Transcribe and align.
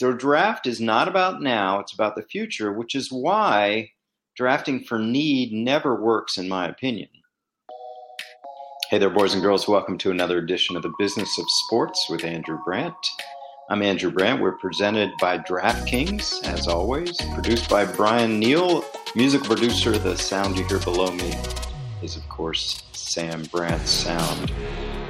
the 0.00 0.12
draft 0.12 0.66
is 0.66 0.80
not 0.80 1.08
about 1.08 1.42
now, 1.42 1.78
it's 1.78 1.92
about 1.92 2.16
the 2.16 2.22
future, 2.22 2.72
which 2.72 2.94
is 2.94 3.12
why 3.12 3.90
drafting 4.34 4.82
for 4.82 4.98
need 4.98 5.52
never 5.52 5.94
works, 5.94 6.38
in 6.38 6.48
my 6.48 6.66
opinion. 6.66 7.10
Hey 8.88 8.96
there, 8.96 9.10
boys 9.10 9.34
and 9.34 9.42
girls. 9.42 9.68
Welcome 9.68 9.98
to 9.98 10.10
another 10.10 10.38
edition 10.38 10.74
of 10.74 10.82
the 10.82 10.92
Business 10.98 11.38
of 11.38 11.44
Sports 11.66 12.06
with 12.08 12.24
Andrew 12.24 12.58
Brandt. 12.64 12.94
I'm 13.68 13.82
Andrew 13.82 14.10
Brandt. 14.10 14.40
We're 14.40 14.52
presented 14.52 15.10
by 15.20 15.38
DraftKings, 15.38 16.44
as 16.44 16.66
always, 16.66 17.20
produced 17.34 17.68
by 17.68 17.84
Brian 17.84 18.40
Neal, 18.40 18.82
music 19.14 19.44
producer. 19.44 19.98
The 19.98 20.16
sound 20.16 20.56
you 20.56 20.64
hear 20.64 20.80
below 20.80 21.10
me 21.10 21.34
is, 22.02 22.16
of 22.16 22.26
course, 22.30 22.82
Sam 22.92 23.42
Brandt's 23.52 23.90
sound. 23.90 24.50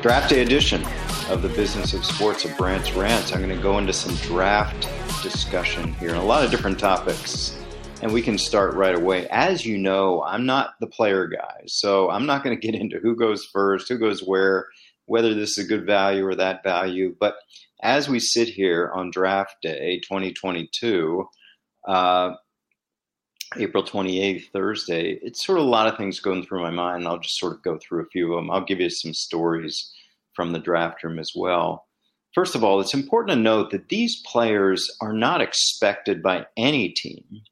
Draft 0.02 0.30
day 0.30 0.42
edition 0.42 0.84
of 1.30 1.42
the 1.42 1.48
Business 1.50 1.94
of 1.94 2.04
Sports 2.04 2.44
of 2.44 2.56
Brandt's 2.56 2.92
Rants. 2.92 3.32
I'm 3.32 3.40
going 3.40 3.56
to 3.56 3.62
go 3.62 3.78
into 3.78 3.92
some 3.92 4.16
draft 4.16 4.88
discussion 5.22 5.92
here 5.94 6.08
and 6.08 6.18
a 6.18 6.22
lot 6.22 6.44
of 6.44 6.50
different 6.50 6.76
topics 6.76 7.56
and 8.02 8.12
we 8.12 8.20
can 8.20 8.36
start 8.36 8.74
right 8.74 8.96
away. 8.96 9.28
As 9.28 9.64
you 9.64 9.78
know, 9.78 10.24
I'm 10.24 10.44
not 10.44 10.74
the 10.80 10.88
player 10.88 11.28
guy, 11.28 11.62
so 11.66 12.10
I'm 12.10 12.26
not 12.26 12.42
going 12.42 12.58
to 12.58 12.60
get 12.60 12.74
into 12.74 12.98
who 12.98 13.14
goes 13.14 13.44
first, 13.44 13.88
who 13.88 13.96
goes 13.96 14.24
where, 14.24 14.66
whether 15.06 15.32
this 15.32 15.56
is 15.56 15.64
a 15.64 15.68
good 15.68 15.86
value 15.86 16.26
or 16.26 16.34
that 16.34 16.64
value. 16.64 17.14
But 17.20 17.36
as 17.80 18.08
we 18.08 18.18
sit 18.18 18.48
here 18.48 18.90
on 18.92 19.12
draft 19.12 19.54
day 19.62 20.00
2022, 20.00 21.28
uh, 21.86 22.32
April 23.56 23.84
28th, 23.84 24.50
Thursday, 24.52 25.18
it's 25.22 25.46
sort 25.46 25.58
of 25.58 25.64
a 25.64 25.68
lot 25.68 25.86
of 25.86 25.96
things 25.96 26.18
going 26.18 26.44
through 26.44 26.62
my 26.62 26.70
mind. 26.70 27.06
I'll 27.06 27.18
just 27.18 27.38
sort 27.38 27.52
of 27.52 27.62
go 27.62 27.78
through 27.78 28.02
a 28.02 28.08
few 28.08 28.32
of 28.32 28.36
them. 28.36 28.50
I'll 28.50 28.64
give 28.64 28.80
you 28.80 28.90
some 28.90 29.14
stories 29.14 29.92
from 30.40 30.52
the 30.52 30.58
draft 30.58 31.04
room 31.04 31.18
as 31.18 31.32
well. 31.36 31.86
First 32.34 32.54
of 32.54 32.64
all, 32.64 32.80
it's 32.80 32.94
important 32.94 33.36
to 33.36 33.42
note 33.42 33.72
that 33.72 33.90
these 33.90 34.22
players 34.24 34.90
are 35.02 35.12
not 35.12 35.42
expected 35.42 36.22
by 36.22 36.46
any 36.56 36.88
team 36.88 37.42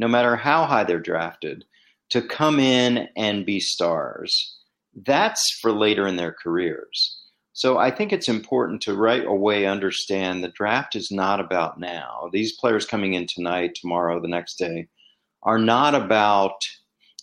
no 0.00 0.08
matter 0.08 0.34
how 0.34 0.64
high 0.64 0.82
they're 0.82 0.98
drafted, 0.98 1.66
to 2.08 2.22
come 2.22 2.58
in 2.58 3.06
and 3.16 3.44
be 3.44 3.60
stars. 3.60 4.56
That's 4.94 5.42
for 5.60 5.72
later 5.72 6.06
in 6.06 6.16
their 6.16 6.32
careers. 6.32 7.18
So 7.52 7.76
I 7.76 7.90
think 7.90 8.10
it's 8.10 8.28
important 8.28 8.80
to 8.82 8.96
right 8.96 9.26
away 9.26 9.66
understand 9.66 10.42
the 10.42 10.48
draft 10.48 10.96
is 10.96 11.10
not 11.10 11.38
about 11.38 11.78
now. 11.78 12.30
These 12.32 12.56
players 12.56 12.86
coming 12.86 13.12
in 13.12 13.26
tonight, 13.26 13.74
tomorrow, 13.74 14.22
the 14.22 14.28
next 14.28 14.54
day 14.54 14.88
are 15.42 15.58
not 15.58 15.94
about 15.94 16.56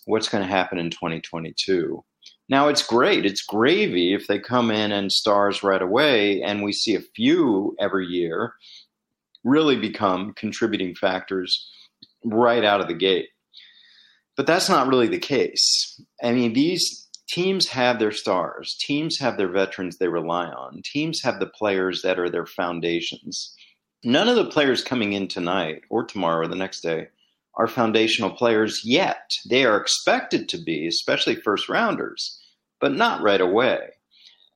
what's 0.04 0.28
going 0.28 0.44
to 0.44 0.48
happen 0.48 0.78
in 0.78 0.90
2022. 0.90 2.04
Now 2.48 2.68
it's 2.68 2.86
great. 2.86 3.26
It's 3.26 3.42
gravy 3.42 4.14
if 4.14 4.26
they 4.26 4.38
come 4.38 4.70
in 4.70 4.90
and 4.90 5.12
stars 5.12 5.62
right 5.62 5.82
away 5.82 6.42
and 6.42 6.62
we 6.62 6.72
see 6.72 6.94
a 6.94 7.00
few 7.00 7.76
every 7.78 8.06
year 8.06 8.54
really 9.44 9.76
become 9.76 10.32
contributing 10.34 10.94
factors 10.94 11.70
right 12.24 12.64
out 12.64 12.80
of 12.80 12.88
the 12.88 12.94
gate. 12.94 13.28
But 14.36 14.46
that's 14.46 14.68
not 14.68 14.88
really 14.88 15.08
the 15.08 15.18
case. 15.18 16.00
I 16.22 16.32
mean, 16.32 16.52
these 16.52 17.08
teams 17.28 17.68
have 17.68 17.98
their 17.98 18.12
stars, 18.12 18.76
teams 18.80 19.18
have 19.18 19.36
their 19.36 19.50
veterans 19.50 19.98
they 19.98 20.08
rely 20.08 20.46
on, 20.46 20.80
teams 20.84 21.22
have 21.22 21.40
the 21.40 21.46
players 21.46 22.02
that 22.02 22.18
are 22.18 22.30
their 22.30 22.46
foundations. 22.46 23.54
None 24.04 24.28
of 24.28 24.36
the 24.36 24.46
players 24.46 24.82
coming 24.82 25.12
in 25.12 25.28
tonight 25.28 25.82
or 25.90 26.04
tomorrow 26.04 26.46
or 26.46 26.48
the 26.48 26.56
next 26.56 26.80
day 26.80 27.08
are 27.58 27.66
foundational 27.66 28.30
players 28.30 28.82
yet. 28.84 29.32
They 29.50 29.64
are 29.64 29.76
expected 29.76 30.48
to 30.50 30.58
be, 30.58 30.86
especially 30.86 31.34
first 31.36 31.68
rounders, 31.68 32.40
but 32.80 32.94
not 32.94 33.20
right 33.22 33.40
away. 33.40 33.90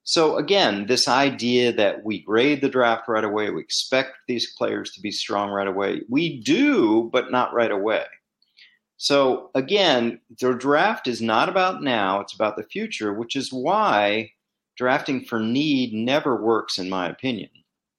So 0.04 0.36
again, 0.36 0.86
this 0.86 1.06
idea 1.06 1.72
that 1.72 2.04
we 2.04 2.22
grade 2.22 2.60
the 2.60 2.68
draft 2.68 3.08
right 3.08 3.22
away, 3.22 3.50
we 3.50 3.60
expect 3.60 4.16
these 4.26 4.54
players 4.56 4.92
to 4.92 5.00
be 5.00 5.10
strong 5.10 5.50
right 5.50 5.66
away. 5.66 6.02
We 6.08 6.40
do, 6.40 7.08
but 7.12 7.30
not 7.30 7.54
right 7.54 7.70
away. 7.70 8.04
So 8.96 9.50
again, 9.54 10.20
the 10.40 10.54
draft 10.54 11.08
is 11.08 11.20
not 11.20 11.48
about 11.48 11.82
now, 11.82 12.20
it's 12.20 12.34
about 12.34 12.56
the 12.56 12.64
future, 12.64 13.12
which 13.12 13.36
is 13.36 13.52
why 13.52 14.32
drafting 14.76 15.24
for 15.24 15.38
need 15.38 15.92
never 15.92 16.40
works 16.40 16.78
in 16.78 16.88
my 16.88 17.08
opinion. 17.08 17.50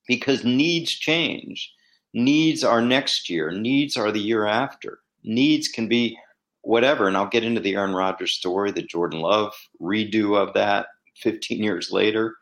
Because 0.08 0.44
needs 0.44 0.92
change. 0.92 1.72
Needs 2.14 2.64
are 2.64 2.82
next 2.82 3.30
year, 3.30 3.52
needs 3.52 3.98
are 3.98 4.12
the 4.12 4.20
year 4.20 4.46
after. 4.46 5.00
Needs 5.24 5.68
can 5.68 5.88
be 5.88 6.18
whatever, 6.62 7.08
and 7.08 7.18
I'll 7.18 7.28
get 7.28 7.44
into 7.44 7.62
the 7.62 7.76
Aaron 7.76 7.94
Rodgers 7.94 8.36
story, 8.36 8.72
the 8.72 8.82
Jordan 8.82 9.20
Love 9.20 9.54
redo 9.82 10.38
of 10.38 10.54
that 10.54 10.88
15 11.18 11.64
years 11.64 11.92
later. 11.92 12.36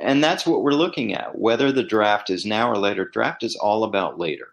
And 0.00 0.22
that's 0.22 0.46
what 0.46 0.62
we're 0.62 0.72
looking 0.72 1.14
at. 1.14 1.38
Whether 1.38 1.72
the 1.72 1.82
draft 1.82 2.30
is 2.30 2.44
now 2.44 2.70
or 2.70 2.76
later, 2.76 3.08
draft 3.08 3.42
is 3.42 3.56
all 3.56 3.84
about 3.84 4.18
later. 4.18 4.48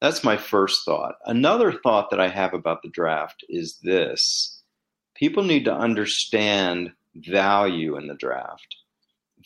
That's 0.00 0.22
my 0.22 0.36
first 0.36 0.84
thought. 0.84 1.16
Another 1.24 1.72
thought 1.72 2.10
that 2.10 2.20
I 2.20 2.28
have 2.28 2.54
about 2.54 2.82
the 2.82 2.90
draft 2.90 3.44
is 3.48 3.78
this 3.82 4.62
people 5.16 5.42
need 5.42 5.64
to 5.64 5.74
understand 5.74 6.92
value 7.16 7.96
in 7.96 8.06
the 8.06 8.14
draft. 8.14 8.76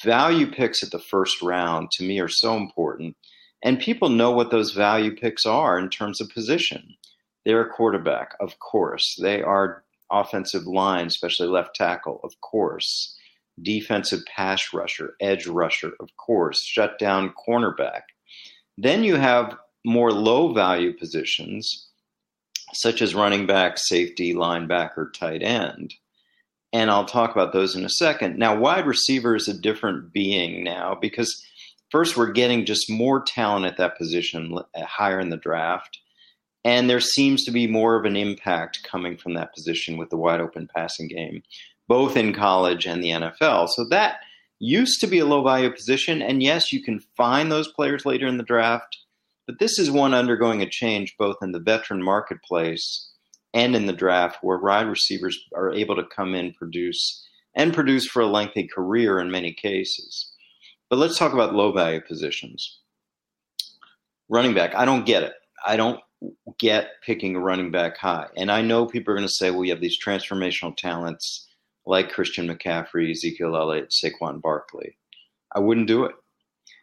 Value 0.02 0.50
picks 0.50 0.82
at 0.82 0.90
the 0.90 0.98
first 0.98 1.40
round 1.42 1.90
to 1.92 2.04
me 2.04 2.20
are 2.20 2.28
so 2.28 2.56
important. 2.56 3.16
And 3.62 3.78
people 3.78 4.08
know 4.08 4.32
what 4.32 4.50
those 4.50 4.72
value 4.72 5.14
picks 5.14 5.46
are 5.46 5.78
in 5.78 5.88
terms 5.88 6.20
of 6.20 6.30
position. 6.30 6.94
They're 7.44 7.62
a 7.62 7.70
quarterback, 7.70 8.34
of 8.40 8.58
course. 8.58 9.16
They 9.20 9.42
are 9.42 9.84
offensive 10.10 10.66
line, 10.66 11.06
especially 11.06 11.48
left 11.48 11.74
tackle, 11.74 12.20
of 12.22 12.40
course 12.40 13.16
defensive 13.60 14.24
pass 14.26 14.72
rusher, 14.72 15.14
edge 15.20 15.46
rusher, 15.46 15.92
of 16.00 16.08
course, 16.16 16.64
shut 16.64 16.98
down 16.98 17.34
cornerback. 17.46 18.02
Then 18.78 19.04
you 19.04 19.16
have 19.16 19.56
more 19.84 20.12
low 20.12 20.52
value 20.52 20.96
positions, 20.96 21.88
such 22.72 23.02
as 23.02 23.14
running 23.14 23.46
back, 23.46 23.76
safety, 23.76 24.34
linebacker, 24.34 25.12
tight 25.12 25.42
end. 25.42 25.94
And 26.72 26.90
I'll 26.90 27.04
talk 27.04 27.32
about 27.32 27.52
those 27.52 27.76
in 27.76 27.84
a 27.84 27.90
second. 27.90 28.38
Now, 28.38 28.56
wide 28.56 28.86
receiver 28.86 29.36
is 29.36 29.46
a 29.46 29.58
different 29.58 30.12
being 30.12 30.64
now 30.64 30.96
because 30.98 31.44
first 31.92 32.16
we're 32.16 32.32
getting 32.32 32.66
just 32.66 32.90
more 32.90 33.22
talent 33.22 33.66
at 33.66 33.76
that 33.76 33.96
position 33.96 34.58
higher 34.76 35.20
in 35.20 35.30
the 35.30 35.36
draft. 35.36 36.00
And 36.64 36.88
there 36.88 37.00
seems 37.00 37.44
to 37.44 37.50
be 37.50 37.66
more 37.66 37.96
of 37.96 38.04
an 38.04 38.16
impact 38.16 38.82
coming 38.84 39.16
from 39.16 39.34
that 39.34 39.54
position 39.54 39.96
with 39.96 40.10
the 40.10 40.16
wide 40.16 40.40
open 40.40 40.68
passing 40.74 41.08
game 41.08 41.42
both 41.88 42.16
in 42.16 42.32
college 42.32 42.86
and 42.86 43.02
the 43.02 43.10
NFL. 43.10 43.68
So 43.68 43.84
that 43.90 44.20
used 44.58 45.00
to 45.00 45.06
be 45.06 45.18
a 45.18 45.26
low 45.26 45.42
value 45.42 45.70
position. 45.70 46.22
And 46.22 46.42
yes, 46.42 46.72
you 46.72 46.82
can 46.82 47.00
find 47.16 47.50
those 47.50 47.72
players 47.72 48.06
later 48.06 48.26
in 48.26 48.38
the 48.38 48.44
draft, 48.44 48.96
but 49.46 49.58
this 49.58 49.78
is 49.78 49.90
one 49.90 50.14
undergoing 50.14 50.62
a 50.62 50.68
change 50.68 51.14
both 51.18 51.36
in 51.42 51.52
the 51.52 51.60
veteran 51.60 52.02
marketplace 52.02 53.10
and 53.52 53.76
in 53.76 53.86
the 53.86 53.92
draft 53.92 54.38
where 54.42 54.58
wide 54.58 54.86
receivers 54.86 55.38
are 55.54 55.72
able 55.72 55.96
to 55.96 56.04
come 56.04 56.34
in, 56.34 56.54
produce, 56.54 57.26
and 57.54 57.74
produce 57.74 58.06
for 58.06 58.22
a 58.22 58.26
lengthy 58.26 58.66
career 58.66 59.18
in 59.18 59.30
many 59.30 59.52
cases. 59.52 60.31
But 60.92 60.98
let's 60.98 61.16
talk 61.16 61.32
about 61.32 61.54
low 61.54 61.72
value 61.72 62.02
positions. 62.02 62.80
Running 64.28 64.52
back, 64.52 64.74
I 64.74 64.84
don't 64.84 65.06
get 65.06 65.22
it. 65.22 65.32
I 65.66 65.74
don't 65.74 65.98
get 66.58 66.90
picking 67.02 67.34
a 67.34 67.40
running 67.40 67.70
back 67.70 67.96
high. 67.96 68.26
And 68.36 68.52
I 68.52 68.60
know 68.60 68.84
people 68.84 69.10
are 69.10 69.16
going 69.16 69.26
to 69.26 69.32
say, 69.32 69.50
well, 69.50 69.64
you 69.64 69.72
have 69.72 69.80
these 69.80 69.98
transformational 69.98 70.76
talents 70.76 71.48
like 71.86 72.12
Christian 72.12 72.46
McCaffrey, 72.46 73.10
Ezekiel 73.10 73.56
Elliott, 73.56 73.90
Saquon 73.90 74.42
Barkley. 74.42 74.98
I 75.56 75.60
wouldn't 75.60 75.88
do 75.88 76.04
it. 76.04 76.14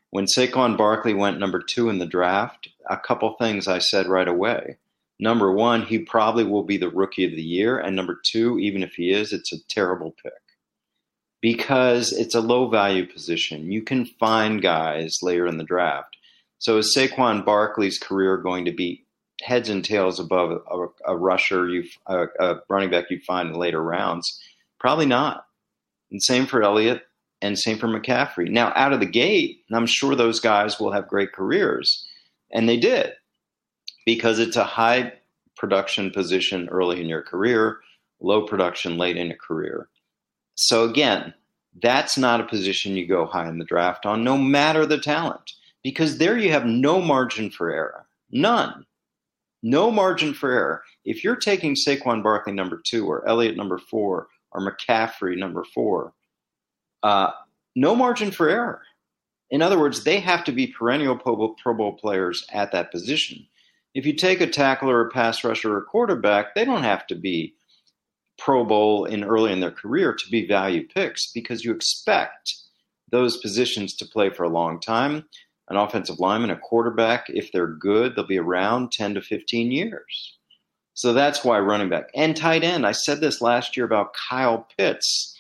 When 0.10 0.26
Saquon 0.26 0.76
Barkley 0.76 1.14
went 1.14 1.38
number 1.38 1.62
two 1.62 1.90
in 1.90 2.00
the 2.00 2.08
draft, 2.08 2.68
a 2.90 2.98
couple 2.98 3.36
things 3.36 3.68
I 3.68 3.78
said 3.78 4.08
right 4.08 4.28
away. 4.28 4.78
Number 5.20 5.52
one, 5.52 5.84
he 5.84 6.00
probably 6.00 6.46
will 6.46 6.64
be 6.64 6.78
the 6.78 6.90
rookie 6.90 7.26
of 7.26 7.36
the 7.36 7.44
year. 7.44 7.78
And 7.78 7.96
number 7.96 8.20
two, 8.26 8.58
even 8.58 8.82
if 8.82 8.94
he 8.96 9.12
is, 9.12 9.34
it's 9.34 9.54
a 9.54 9.64
terrible 9.68 10.16
pick 10.24 10.34
because 11.42 12.12
it's 12.12 12.36
a 12.36 12.42
low 12.42 12.70
value 12.70 13.06
position. 13.06 13.72
You 13.72 13.82
can 13.82 14.06
find 14.06 14.62
guys 14.62 15.20
later 15.22 15.48
in 15.48 15.58
the 15.58 15.64
draft. 15.64 16.18
So 16.58 16.78
is 16.78 16.94
Saquon 16.96 17.46
Barkley's 17.46 17.98
career 17.98 18.38
going 18.38 18.66
to 18.66 18.72
be 18.72 19.06
heads 19.42 19.70
and 19.70 19.84
tails 19.84 20.20
above 20.20 20.62
a, 20.70 21.12
a 21.12 21.18
rusher, 21.18 21.70
you 21.70 21.86
a, 22.08 22.26
a 22.40 22.60
running 22.68 22.90
back 22.90 23.10
you 23.10 23.20
find 23.22 23.50
in 23.50 23.56
later 23.56 23.82
rounds? 23.82 24.40
Probably 24.80 25.06
not. 25.06 25.46
And 26.12 26.22
same 26.22 26.46
for 26.46 26.62
Elliott 26.62 27.04
and 27.42 27.58
same 27.58 27.78
for 27.78 27.88
McCaffrey. 27.88 28.50
Now, 28.50 28.74
out 28.76 28.92
of 28.92 29.00
the 29.00 29.06
gate, 29.06 29.64
I'm 29.72 29.86
sure 29.86 30.16
those 30.16 30.40
guys 30.40 30.80
will 30.80 30.92
have 30.92 31.08
great 31.08 31.32
careers. 31.32 32.06
And 32.52 32.68
they 32.68 32.78
did 32.78 33.14
because 34.06 34.40
it's 34.40 34.58
a 34.58 34.64
high 34.64 35.14
production 35.56 36.12
position 36.12 36.68
early 36.70 37.00
in 37.00 37.08
your 37.08 37.22
career, 37.22 37.80
low 38.20 38.46
production 38.46 38.98
late 38.98 39.18
in 39.18 39.32
a 39.32 39.36
career. 39.36 39.88
So, 40.56 40.84
again, 40.84 41.34
that's 41.82 42.18
not 42.18 42.42
a 42.42 42.48
position 42.48 42.96
you 42.96 43.08
go 43.08 43.26
high 43.26 43.48
in 43.48 43.60
the 43.60 43.66
draft 43.66 44.06
on, 44.06 44.24
no 44.24 44.38
matter 44.38 44.86
the 44.86 45.00
talent, 45.00 45.54
because 45.84 46.18
there 46.18 46.38
you 46.38 46.52
have 46.52 46.66
no 46.66 47.02
margin 47.02 47.50
for 47.50 47.72
error. 47.72 48.06
None. 48.32 48.86
No 49.62 49.92
margin 49.92 50.34
for 50.34 50.52
error. 50.52 50.84
If 51.06 51.24
you're 51.24 51.36
taking 51.36 51.76
Saquon 51.76 52.24
Barkley 52.24 52.54
number 52.54 52.82
two 52.84 53.08
or 53.08 53.28
Elliott 53.28 53.58
number 53.58 53.78
four 53.78 54.28
or 54.52 54.62
McCaffrey, 54.62 55.38
number 55.38 55.64
four. 55.64 56.14
Uh, 57.04 57.32
no 57.76 57.96
margin 57.96 58.32
for 58.32 58.50
error. 58.50 58.82
In 59.52 59.62
other 59.62 59.80
words, 59.80 60.04
they 60.04 60.20
have 60.20 60.44
to 60.46 60.52
be 60.52 60.68
perennial 60.68 61.18
Pro 61.18 61.36
Bowl, 61.36 61.94
players 61.94 62.46
at 62.52 62.72
that 62.72 62.92
position. 62.92 63.46
If 63.96 64.06
you 64.06 64.14
take 64.14 64.42
a 64.42 64.48
tackler, 64.48 65.02
a 65.02 65.10
pass 65.10 65.44
rusher, 65.44 65.74
or 65.74 65.80
a 65.80 65.84
quarterback, 65.84 66.54
they 66.54 66.66
don't 66.66 66.84
have 66.84 67.08
to 67.08 67.16
be 67.16 67.56
Pro 68.40 68.64
Bowl 68.64 69.06
in 69.06 69.24
early 69.24 69.52
in 69.52 69.60
their 69.60 69.72
career 69.72 70.14
to 70.14 70.30
be 70.30 70.48
value 70.48 70.88
picks 70.88 71.32
because 71.32 71.64
you 71.64 71.72
expect 71.72 72.56
those 73.12 73.38
positions 73.38 73.96
to 73.96 74.06
play 74.06 74.30
for 74.30 74.44
a 74.44 74.50
long 74.50 74.80
time. 74.80 75.26
An 75.70 75.78
offensive 75.78 76.20
lineman, 76.20 76.50
a 76.50 76.58
quarterback, 76.58 77.30
if 77.30 77.52
they're 77.52 77.68
good, 77.68 78.16
they'll 78.16 78.26
be 78.26 78.40
around 78.40 78.92
10 78.92 79.14
to 79.16 79.22
15 79.22 79.72
years. 79.72 80.38
So 80.96 81.14
that's 81.14 81.44
why 81.44 81.60
running 81.60 81.90
back 81.90 82.10
and 82.16 82.36
tight 82.36 82.64
end. 82.64 82.86
I 82.86 82.92
said 82.92 83.22
this 83.22 83.40
last 83.40 83.78
year 83.78 83.86
about 83.86 84.16
Kyle 84.30 84.68
Pitts. 84.78 85.38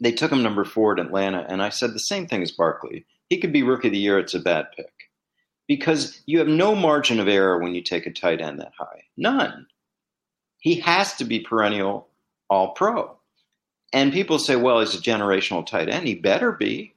They 0.00 0.12
took 0.12 0.30
him 0.30 0.42
number 0.42 0.64
four 0.64 0.92
at 0.92 1.04
Atlanta, 1.04 1.44
and 1.48 1.62
I 1.62 1.70
said 1.70 1.92
the 1.92 1.98
same 1.98 2.26
thing 2.26 2.42
as 2.42 2.52
Barkley. 2.52 3.04
He 3.30 3.38
could 3.38 3.52
be 3.52 3.62
rookie 3.62 3.88
of 3.88 3.92
the 3.92 3.98
year. 3.98 4.18
It's 4.18 4.34
a 4.34 4.38
bad 4.38 4.66
pick 4.76 4.92
because 5.66 6.22
you 6.26 6.38
have 6.38 6.48
no 6.48 6.74
margin 6.74 7.18
of 7.18 7.28
error 7.28 7.58
when 7.58 7.74
you 7.74 7.82
take 7.82 8.06
a 8.06 8.12
tight 8.12 8.40
end 8.40 8.60
that 8.60 8.72
high. 8.78 9.04
None. 9.16 9.66
He 10.60 10.80
has 10.80 11.14
to 11.14 11.24
be 11.24 11.40
perennial 11.40 12.08
all 12.48 12.72
pro. 12.72 13.16
And 13.92 14.12
people 14.12 14.38
say, 14.38 14.56
well, 14.56 14.80
he's 14.80 14.94
a 14.94 14.98
generational 14.98 15.66
tight 15.66 15.88
end. 15.88 16.06
He 16.06 16.14
better 16.14 16.52
be. 16.52 16.94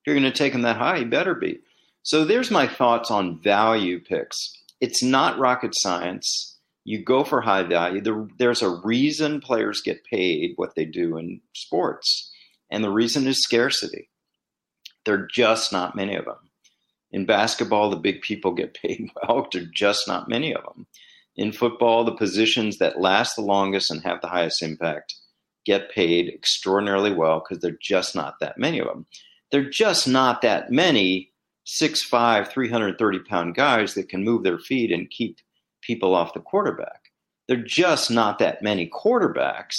If 0.00 0.06
you're 0.06 0.18
going 0.18 0.30
to 0.30 0.36
take 0.36 0.52
him 0.52 0.62
that 0.62 0.76
high, 0.76 0.98
he 0.98 1.04
better 1.04 1.34
be. 1.34 1.60
So 2.02 2.24
there's 2.24 2.50
my 2.50 2.66
thoughts 2.66 3.10
on 3.10 3.40
value 3.40 4.00
picks. 4.00 4.58
It's 4.80 5.02
not 5.02 5.38
rocket 5.38 5.72
science. 5.74 6.58
You 6.84 7.04
go 7.04 7.22
for 7.22 7.40
high 7.40 7.62
value. 7.62 8.28
there's 8.38 8.62
a 8.62 8.80
reason 8.84 9.40
players 9.40 9.82
get 9.82 10.04
paid 10.04 10.54
what 10.56 10.74
they 10.74 10.84
do 10.84 11.16
in 11.16 11.40
sports. 11.54 12.32
And 12.70 12.82
the 12.82 12.90
reason 12.90 13.26
is 13.26 13.42
scarcity. 13.42 14.08
There 15.04 15.14
are 15.14 15.28
just 15.32 15.72
not 15.72 15.94
many 15.94 16.16
of 16.16 16.24
them. 16.24 16.38
In 17.12 17.26
basketball, 17.26 17.90
the 17.90 17.96
big 17.96 18.22
people 18.22 18.52
get 18.52 18.74
paid 18.74 19.10
well. 19.28 19.46
There 19.52 19.62
are 19.62 19.66
just 19.66 20.08
not 20.08 20.28
many 20.28 20.54
of 20.54 20.64
them. 20.64 20.86
In 21.36 21.52
football, 21.52 22.04
the 22.04 22.14
positions 22.14 22.78
that 22.78 23.00
last 23.00 23.36
the 23.36 23.42
longest 23.42 23.90
and 23.90 24.02
have 24.02 24.20
the 24.20 24.28
highest 24.28 24.62
impact 24.62 25.14
get 25.64 25.90
paid 25.90 26.28
extraordinarily 26.28 27.12
well 27.12 27.40
because 27.40 27.62
there 27.62 27.72
are 27.72 27.78
just 27.80 28.14
not 28.14 28.34
that 28.40 28.58
many 28.58 28.80
of 28.80 28.86
them. 28.86 29.06
There 29.50 29.62
are 29.62 29.70
just 29.70 30.08
not 30.08 30.42
that 30.42 30.70
many 30.70 31.30
6'5, 31.66 32.48
330 32.48 33.18
pound 33.20 33.54
guys 33.54 33.94
that 33.94 34.08
can 34.08 34.24
move 34.24 34.42
their 34.42 34.58
feet 34.58 34.90
and 34.90 35.10
keep 35.10 35.38
people 35.80 36.14
off 36.14 36.34
the 36.34 36.40
quarterback. 36.40 37.12
There 37.48 37.58
are 37.58 37.64
just 37.64 38.10
not 38.10 38.38
that 38.38 38.62
many 38.62 38.88
quarterbacks 38.88 39.76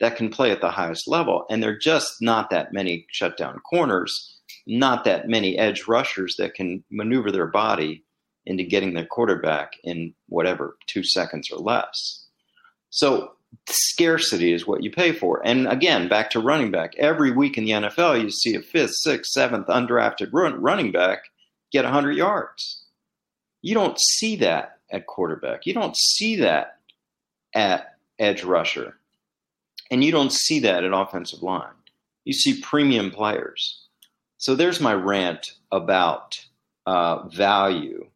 that 0.00 0.16
can 0.16 0.30
play 0.30 0.50
at 0.50 0.60
the 0.60 0.70
highest 0.70 1.06
level. 1.08 1.44
And 1.50 1.62
there 1.62 1.70
are 1.70 1.78
just 1.78 2.16
not 2.20 2.50
that 2.50 2.72
many 2.72 3.06
shutdown 3.10 3.60
corners, 3.68 4.38
not 4.66 5.04
that 5.04 5.28
many 5.28 5.58
edge 5.58 5.86
rushers 5.86 6.36
that 6.38 6.54
can 6.54 6.84
maneuver 6.90 7.30
their 7.30 7.46
body 7.46 8.04
into 8.50 8.64
getting 8.64 8.94
their 8.94 9.06
quarterback 9.06 9.74
in 9.84 10.12
whatever, 10.28 10.76
two 10.88 11.04
seconds 11.04 11.50
or 11.52 11.58
less. 11.58 12.26
So 12.90 13.34
scarcity 13.68 14.52
is 14.52 14.66
what 14.66 14.82
you 14.82 14.90
pay 14.90 15.12
for. 15.12 15.40
And 15.46 15.68
again, 15.68 16.08
back 16.08 16.30
to 16.30 16.40
running 16.40 16.72
back. 16.72 16.96
Every 16.98 17.30
week 17.30 17.56
in 17.56 17.64
the 17.64 17.70
NFL, 17.70 18.20
you 18.20 18.28
see 18.28 18.56
a 18.56 18.60
fifth, 18.60 18.96
sixth, 18.96 19.30
seventh 19.30 19.68
undrafted 19.68 20.30
run, 20.32 20.60
running 20.60 20.90
back 20.90 21.26
get 21.70 21.84
100 21.84 22.16
yards. 22.16 22.82
You 23.62 23.74
don't 23.74 23.98
see 24.00 24.34
that 24.36 24.78
at 24.90 25.06
quarterback. 25.06 25.64
You 25.64 25.74
don't 25.74 25.96
see 25.96 26.34
that 26.36 26.78
at 27.54 27.94
edge 28.18 28.42
rusher. 28.42 28.96
And 29.92 30.02
you 30.02 30.10
don't 30.10 30.32
see 30.32 30.58
that 30.60 30.82
at 30.82 30.92
offensive 30.92 31.42
line. 31.42 31.70
You 32.24 32.32
see 32.32 32.60
premium 32.60 33.12
players. 33.12 33.86
So 34.38 34.56
there's 34.56 34.80
my 34.80 34.94
rant 34.94 35.52
about 35.70 36.44
uh, 36.84 37.28
value 37.28 38.09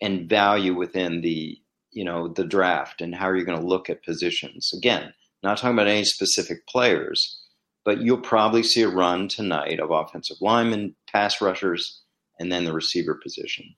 and 0.00 0.28
value 0.28 0.74
within 0.74 1.20
the 1.20 1.58
you 1.90 2.04
know 2.04 2.28
the 2.28 2.44
draft 2.44 3.00
and 3.00 3.14
how 3.14 3.28
are 3.28 3.36
you 3.36 3.44
going 3.44 3.60
to 3.60 3.66
look 3.66 3.90
at 3.90 4.04
positions. 4.04 4.70
Again 4.76 5.12
not 5.42 5.58
talking 5.58 5.74
about 5.74 5.86
any 5.86 6.04
specific 6.04 6.66
players 6.66 7.38
but 7.84 8.02
you'll 8.02 8.20
probably 8.20 8.62
see 8.62 8.82
a 8.82 8.88
run 8.88 9.28
tonight 9.28 9.80
of 9.80 9.90
offensive 9.90 10.36
linemen 10.42 10.94
pass 11.10 11.40
rushers 11.40 12.02
and 12.38 12.52
then 12.52 12.64
the 12.64 12.72
receiver 12.74 13.14
position. 13.14 13.74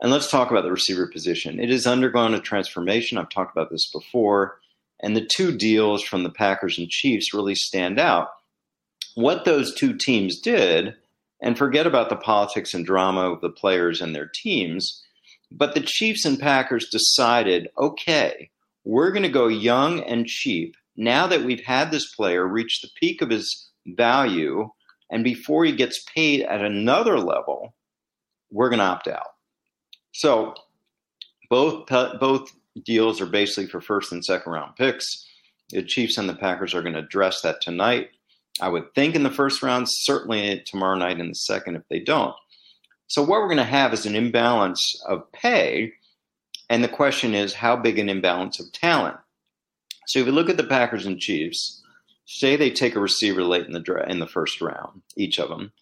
And 0.00 0.10
let's 0.10 0.30
talk 0.30 0.50
about 0.50 0.64
the 0.64 0.72
receiver 0.72 1.06
position. 1.06 1.60
It 1.60 1.68
has 1.68 1.86
undergone 1.86 2.34
a 2.34 2.40
transformation. 2.40 3.18
I've 3.18 3.28
talked 3.28 3.54
about 3.54 3.70
this 3.70 3.90
before. 3.92 4.58
And 5.00 5.16
the 5.16 5.28
two 5.36 5.56
deals 5.56 6.02
from 6.02 6.22
the 6.22 6.30
packers 6.30 6.78
and 6.78 6.88
chiefs 6.88 7.34
really 7.34 7.54
stand 7.54 8.00
out. 8.00 8.28
What 9.14 9.44
those 9.44 9.74
two 9.74 9.98
teams 9.98 10.40
did 10.40 10.94
and 11.42 11.58
forget 11.58 11.86
about 11.86 12.08
the 12.08 12.16
politics 12.16 12.72
and 12.72 12.86
drama 12.86 13.32
of 13.32 13.42
the 13.42 13.50
players 13.50 14.00
and 14.00 14.14
their 14.14 14.30
teams 14.34 15.02
but 15.56 15.74
the 15.74 15.80
Chiefs 15.80 16.24
and 16.24 16.38
Packers 16.38 16.88
decided 16.88 17.68
okay, 17.78 18.50
we're 18.84 19.12
going 19.12 19.22
to 19.22 19.28
go 19.28 19.48
young 19.48 20.00
and 20.00 20.26
cheap 20.26 20.76
now 20.96 21.26
that 21.26 21.44
we've 21.44 21.64
had 21.64 21.90
this 21.90 22.14
player 22.14 22.46
reach 22.46 22.80
the 22.80 22.90
peak 22.98 23.22
of 23.22 23.30
his 23.30 23.70
value. 23.86 24.70
And 25.10 25.24
before 25.24 25.64
he 25.64 25.72
gets 25.72 26.04
paid 26.14 26.42
at 26.42 26.62
another 26.62 27.18
level, 27.18 27.74
we're 28.50 28.70
going 28.70 28.78
to 28.78 28.84
opt 28.84 29.08
out. 29.08 29.26
So 30.12 30.54
both 31.50 31.86
both 31.86 32.50
deals 32.84 33.20
are 33.20 33.26
basically 33.26 33.66
for 33.66 33.80
first 33.80 34.12
and 34.12 34.24
second 34.24 34.52
round 34.52 34.76
picks. 34.76 35.06
The 35.70 35.82
Chiefs 35.82 36.18
and 36.18 36.28
the 36.28 36.34
Packers 36.34 36.74
are 36.74 36.82
going 36.82 36.94
to 36.94 37.00
address 37.00 37.40
that 37.42 37.60
tonight. 37.60 38.10
I 38.60 38.68
would 38.68 38.94
think 38.94 39.14
in 39.14 39.22
the 39.22 39.30
first 39.30 39.62
round, 39.62 39.86
certainly 39.88 40.62
tomorrow 40.66 40.96
night 40.96 41.18
in 41.18 41.28
the 41.28 41.34
second 41.34 41.76
if 41.76 41.82
they 41.88 42.00
don't. 42.00 42.34
So 43.12 43.20
what 43.20 43.42
we're 43.42 43.48
going 43.48 43.58
to 43.58 43.64
have 43.64 43.92
is 43.92 44.06
an 44.06 44.16
imbalance 44.16 44.98
of 45.06 45.30
pay, 45.32 45.92
and 46.70 46.82
the 46.82 46.88
question 46.88 47.34
is 47.34 47.52
how 47.52 47.76
big 47.76 47.98
an 47.98 48.08
imbalance 48.08 48.58
of 48.58 48.72
talent. 48.72 49.18
So 50.06 50.20
if 50.20 50.24
you 50.24 50.32
look 50.32 50.48
at 50.48 50.56
the 50.56 50.64
Packers 50.64 51.04
and 51.04 51.20
Chiefs, 51.20 51.82
say 52.24 52.56
they 52.56 52.70
take 52.70 52.96
a 52.96 53.00
receiver 53.00 53.44
late 53.44 53.66
in 53.66 53.74
the 53.74 54.04
in 54.08 54.18
the 54.18 54.26
first 54.26 54.62
round, 54.62 55.02
each 55.14 55.38
of 55.38 55.50
them, 55.50 55.72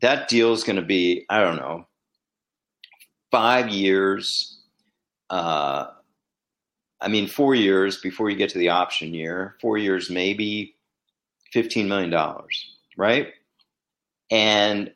that 0.00 0.26
deal 0.26 0.52
is 0.52 0.64
going 0.64 0.74
to 0.74 0.82
be 0.82 1.24
I 1.30 1.42
don't 1.42 1.58
know 1.58 1.86
five 3.30 3.68
years. 3.68 4.58
Uh, 5.30 5.86
I 7.00 7.06
mean, 7.06 7.28
four 7.28 7.54
years 7.54 8.00
before 8.00 8.30
you 8.30 8.36
get 8.36 8.50
to 8.50 8.58
the 8.58 8.70
option 8.70 9.14
year. 9.14 9.54
Four 9.60 9.78
years, 9.78 10.10
maybe 10.10 10.74
fifteen 11.52 11.88
million 11.88 12.10
dollars, 12.10 12.68
right? 12.96 13.28
And 14.28 14.92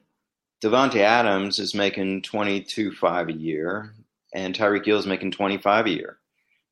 Davante 0.62 1.00
Adams 1.00 1.58
is 1.58 1.74
making 1.74 2.22
twenty 2.22 2.60
two 2.60 2.90
five 2.92 3.28
a 3.28 3.32
year, 3.32 3.94
and 4.34 4.54
Tyreek 4.54 4.84
Hill 4.84 4.98
is 4.98 5.06
making 5.06 5.30
twenty 5.30 5.58
five 5.58 5.86
a 5.86 5.90
year. 5.90 6.18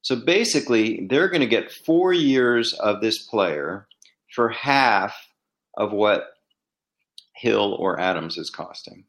So 0.02 0.16
basically, 0.16 1.06
they're 1.08 1.28
going 1.28 1.40
to 1.40 1.46
get 1.46 1.72
four 1.72 2.12
years 2.12 2.72
of 2.74 3.00
this 3.00 3.26
player 3.26 3.86
for 4.34 4.48
half 4.48 5.16
of 5.76 5.92
what 5.92 6.34
Hill 7.34 7.74
or 7.78 8.00
Adams 8.00 8.38
is 8.38 8.50
costing. 8.50 9.04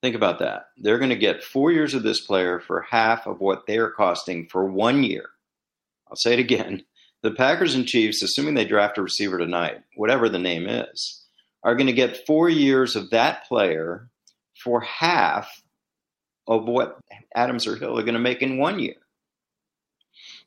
Think 0.00 0.14
about 0.14 0.38
that. 0.38 0.66
They're 0.76 0.98
going 0.98 1.10
to 1.10 1.16
get 1.16 1.42
four 1.42 1.72
years 1.72 1.92
of 1.92 2.02
this 2.02 2.20
player 2.20 2.60
for 2.60 2.82
half 2.82 3.26
of 3.26 3.40
what 3.40 3.66
they're 3.66 3.90
costing 3.90 4.46
for 4.46 4.64
one 4.64 5.02
year. 5.02 5.30
I'll 6.08 6.16
say 6.16 6.34
it 6.34 6.38
again. 6.38 6.84
The 7.22 7.32
Packers 7.32 7.74
and 7.74 7.86
Chiefs, 7.86 8.22
assuming 8.22 8.54
they 8.54 8.64
draft 8.64 8.96
a 8.96 9.02
receiver 9.02 9.38
tonight, 9.38 9.82
whatever 9.96 10.28
the 10.28 10.38
name 10.38 10.68
is, 10.68 11.24
are 11.62 11.74
going 11.74 11.86
to 11.86 11.92
get 11.92 12.26
four 12.26 12.48
years 12.48 12.96
of 12.96 13.10
that 13.10 13.46
player 13.46 14.08
for 14.62 14.80
half 14.80 15.62
of 16.46 16.64
what 16.64 16.98
Adams 17.34 17.66
or 17.66 17.76
Hill 17.76 17.98
are 17.98 18.02
going 18.02 18.14
to 18.14 18.20
make 18.20 18.42
in 18.42 18.58
one 18.58 18.78
year. 18.78 18.96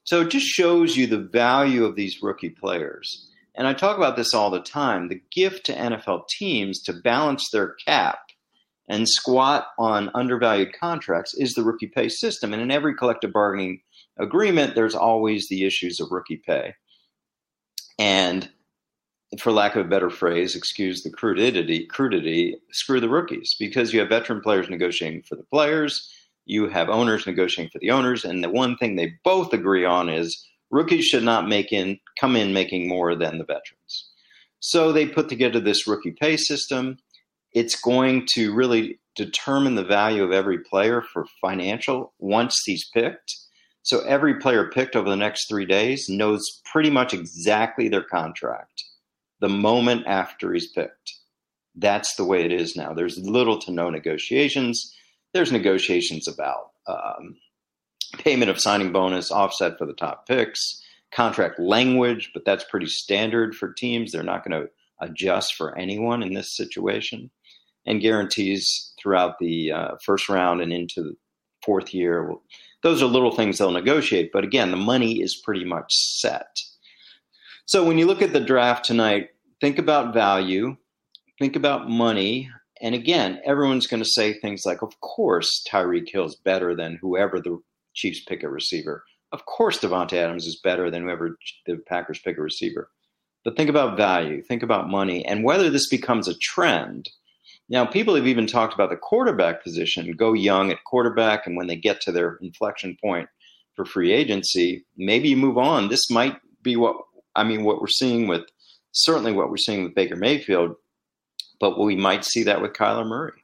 So 0.04 0.22
it 0.22 0.30
just 0.30 0.48
shows 0.48 0.98
you 0.98 1.08
the 1.08 1.20
value 1.20 1.86
of 1.86 1.96
these 1.96 2.24
rookie 2.24 2.50
players. 2.50 3.30
And 3.56 3.68
I 3.68 3.74
talk 3.74 3.98
about 3.98 4.16
this 4.16 4.34
all 4.34 4.50
the 4.50 4.62
time. 4.62 5.08
The 5.08 5.22
gift 5.32 5.66
to 5.68 5.76
NFL 5.76 6.28
teams 6.28 6.82
to 6.84 6.94
balance 6.94 7.50
their 7.52 7.76
cap 7.86 8.20
and 8.90 9.08
squat 9.08 9.68
on 9.78 10.10
undervalued 10.16 10.74
contracts 10.78 11.34
is 11.36 11.54
the 11.54 11.64
rookie 11.64 11.88
pay 11.88 12.10
system. 12.10 12.54
And 12.54 12.62
in 12.62 12.72
every 12.72 12.96
collective 12.96 13.32
bargaining 13.32 13.82
agreement, 14.18 14.76
there's 14.76 14.96
always 14.96 15.48
the 15.48 15.66
issues 15.66 16.00
of 16.00 16.12
rookie 16.12 16.42
pay. 16.46 16.74
And 18.00 18.50
for 19.40 19.52
lack 19.52 19.76
of 19.76 19.86
a 19.86 19.90
better 19.90 20.10
phrase, 20.10 20.56
excuse 20.56 21.04
the 21.04 21.10
crudity, 21.10 21.86
crudity, 21.86 22.58
screw 22.72 23.00
the 23.00 23.10
rookies 23.10 23.56
because 23.58 23.94
you 23.94 24.00
have 24.00 24.10
veteran 24.10 24.42
players 24.42 24.70
negotiating 24.70 25.24
for 25.24 25.36
the 25.36 25.44
players, 25.44 26.12
you 26.46 26.68
have 26.68 26.90
owners 26.90 27.26
negotiating 27.26 27.72
for 27.72 27.80
the 27.80 27.92
owners, 27.92 28.26
and 28.26 28.44
the 28.44 28.50
one 28.50 28.76
thing 28.76 28.96
they 28.96 29.14
both 29.24 29.54
agree 29.54 29.86
on 29.86 30.10
is 30.10 30.46
rookies 30.70 31.06
should 31.06 31.24
not 31.24 31.48
make 31.48 31.72
in 31.72 32.00
come 32.20 32.36
in 32.36 32.54
making 32.54 32.88
more 32.88 33.16
than 33.16 33.38
the 33.38 33.46
veterans. 33.46 34.10
So 34.60 34.92
they 34.92 35.08
put 35.08 35.30
together 35.30 35.60
this 35.60 35.88
rookie 35.88 36.12
pay 36.12 36.36
system. 36.38 36.98
It's 37.54 37.80
going 37.80 38.28
to 38.34 38.54
really 38.54 39.00
determine 39.16 39.76
the 39.76 39.84
value 39.84 40.24
of 40.24 40.32
every 40.32 40.60
player 40.60 41.02
for 41.02 41.26
financial 41.40 42.14
once 42.20 42.62
he's 42.66 42.90
picked. 42.94 43.36
So 43.84 44.02
every 44.02 44.40
player 44.40 44.70
picked 44.70 44.96
over 44.96 45.10
the 45.10 45.16
next 45.16 45.48
three 45.50 45.66
days 45.66 46.08
knows 46.08 46.62
pretty 46.72 46.90
much 46.90 47.14
exactly 47.14 47.90
their 47.90 48.04
contract 48.04 48.84
the 49.42 49.50
moment 49.50 50.06
after 50.08 50.54
he's 50.54 50.72
picked. 50.72 51.14
That's 51.76 52.16
the 52.16 52.26
way 52.26 52.44
it 52.44 52.52
is 52.52 52.76
now. 52.76 52.94
There's 52.94 53.18
little 53.18 53.60
to 53.60 53.72
no 53.72 53.90
negotiations. 53.90 54.96
There's 55.34 55.52
negotiations 55.52 56.28
about 56.28 56.72
um, 56.88 57.36
payment 58.18 58.52
of 58.52 58.60
signing 58.60 58.92
bonus, 58.92 59.32
offset 59.32 59.78
for 59.78 59.86
the 59.86 59.94
top 59.94 60.28
picks, 60.28 60.82
contract 61.14 61.60
language, 61.60 62.32
but 62.34 62.46
that's 62.46 62.64
pretty 62.66 62.88
standard 62.88 63.56
for 63.56 63.74
teams. 63.74 64.12
They're 64.12 64.24
not 64.24 64.48
going 64.48 64.62
to 64.62 64.70
adjust 65.02 65.56
for 65.56 65.78
anyone 65.78 66.22
in 66.22 66.34
this 66.34 66.56
situation, 66.56 67.32
and 67.86 68.02
guarantees 68.02 68.94
throughout 69.02 69.40
the 69.40 69.72
uh, 69.72 69.92
first 70.06 70.30
round 70.30 70.62
and 70.62 70.72
into 70.72 71.02
the 71.02 71.16
fourth 71.66 71.94
year. 71.94 72.34
Those 72.84 73.02
are 73.02 73.08
little 73.08 73.32
things 73.32 73.58
they'll 73.58 73.72
negotiate, 73.72 74.32
but 74.32 74.44
again, 74.44 74.72
the 74.72 74.78
money 74.78 75.22
is 75.22 75.42
pretty 75.44 75.66
much 75.66 75.94
set. 75.94 76.60
So 77.72 77.86
when 77.86 77.98
you 77.98 78.06
look 78.06 78.22
at 78.22 78.34
the 78.34 78.42
draft 78.42 78.84
tonight, 78.84 79.30
think 79.62 79.80
about 79.80 80.14
value, 80.14 80.76
think 81.40 81.56
about 81.56 81.90
money, 81.90 82.50
and 82.82 82.94
again, 82.94 83.40
everyone's 83.46 83.88
going 83.88 84.04
to 84.04 84.10
say 84.10 84.34
things 84.34 84.64
like, 84.66 84.82
"Of 84.82 85.00
course, 85.00 85.64
Tyreek 85.66 86.10
Hill's 86.12 86.36
better 86.36 86.76
than 86.76 86.98
whoever 86.98 87.40
the 87.40 87.62
Chiefs 87.94 88.26
pick 88.26 88.44
a 88.44 88.50
receiver. 88.50 89.06
Of 89.32 89.46
course, 89.46 89.80
Davante 89.80 90.16
Adams 90.16 90.48
is 90.48 90.60
better 90.62 90.92
than 90.92 91.04
whoever 91.04 91.38
the 91.66 91.78
Packers 91.88 92.20
pick 92.20 92.38
a 92.38 92.42
receiver." 92.42 92.92
But 93.46 93.56
think 93.56 93.70
about 93.70 93.96
value, 93.96 94.42
think 94.42 94.64
about 94.64 94.90
money, 94.90 95.24
and 95.26 95.46
whether 95.46 95.70
this 95.70 95.88
becomes 95.88 96.28
a 96.28 96.38
trend. 96.40 97.10
Now, 97.70 97.86
people 97.86 98.16
have 98.16 98.28
even 98.28 98.48
talked 98.48 98.74
about 98.74 98.90
the 98.90 98.98
quarterback 98.98 99.64
position, 99.64 100.12
go 100.18 100.34
young 100.34 100.72
at 100.72 100.84
quarterback, 100.84 101.48
and 101.48 101.56
when 101.56 101.68
they 101.68 101.78
get 101.78 102.02
to 102.02 102.12
their 102.12 102.38
inflection 102.42 102.98
point 103.02 103.30
for 103.78 103.86
free 103.86 104.12
agency, 104.12 104.84
maybe 104.98 105.30
you 105.30 105.38
move 105.38 105.58
on. 105.58 105.88
This 105.88 106.10
might 106.10 106.36
be 106.62 106.76
what 106.76 106.98
I 107.36 107.44
mean, 107.44 107.64
what 107.64 107.82
we're 107.82 107.88
seeing 107.88 108.28
with 108.28 108.44
certainly 108.92 109.32
what 109.32 109.50
we're 109.50 109.58
seeing 109.58 109.84
with 109.84 109.96
Baker 109.96 110.16
Mayfield, 110.16 110.76
but 111.60 111.80
we 111.80 111.96
might 111.96 112.26
see 112.26 112.44
that 112.44 112.62
with 112.62 112.74
Kyler 112.74 113.08
Murray. 113.08 113.44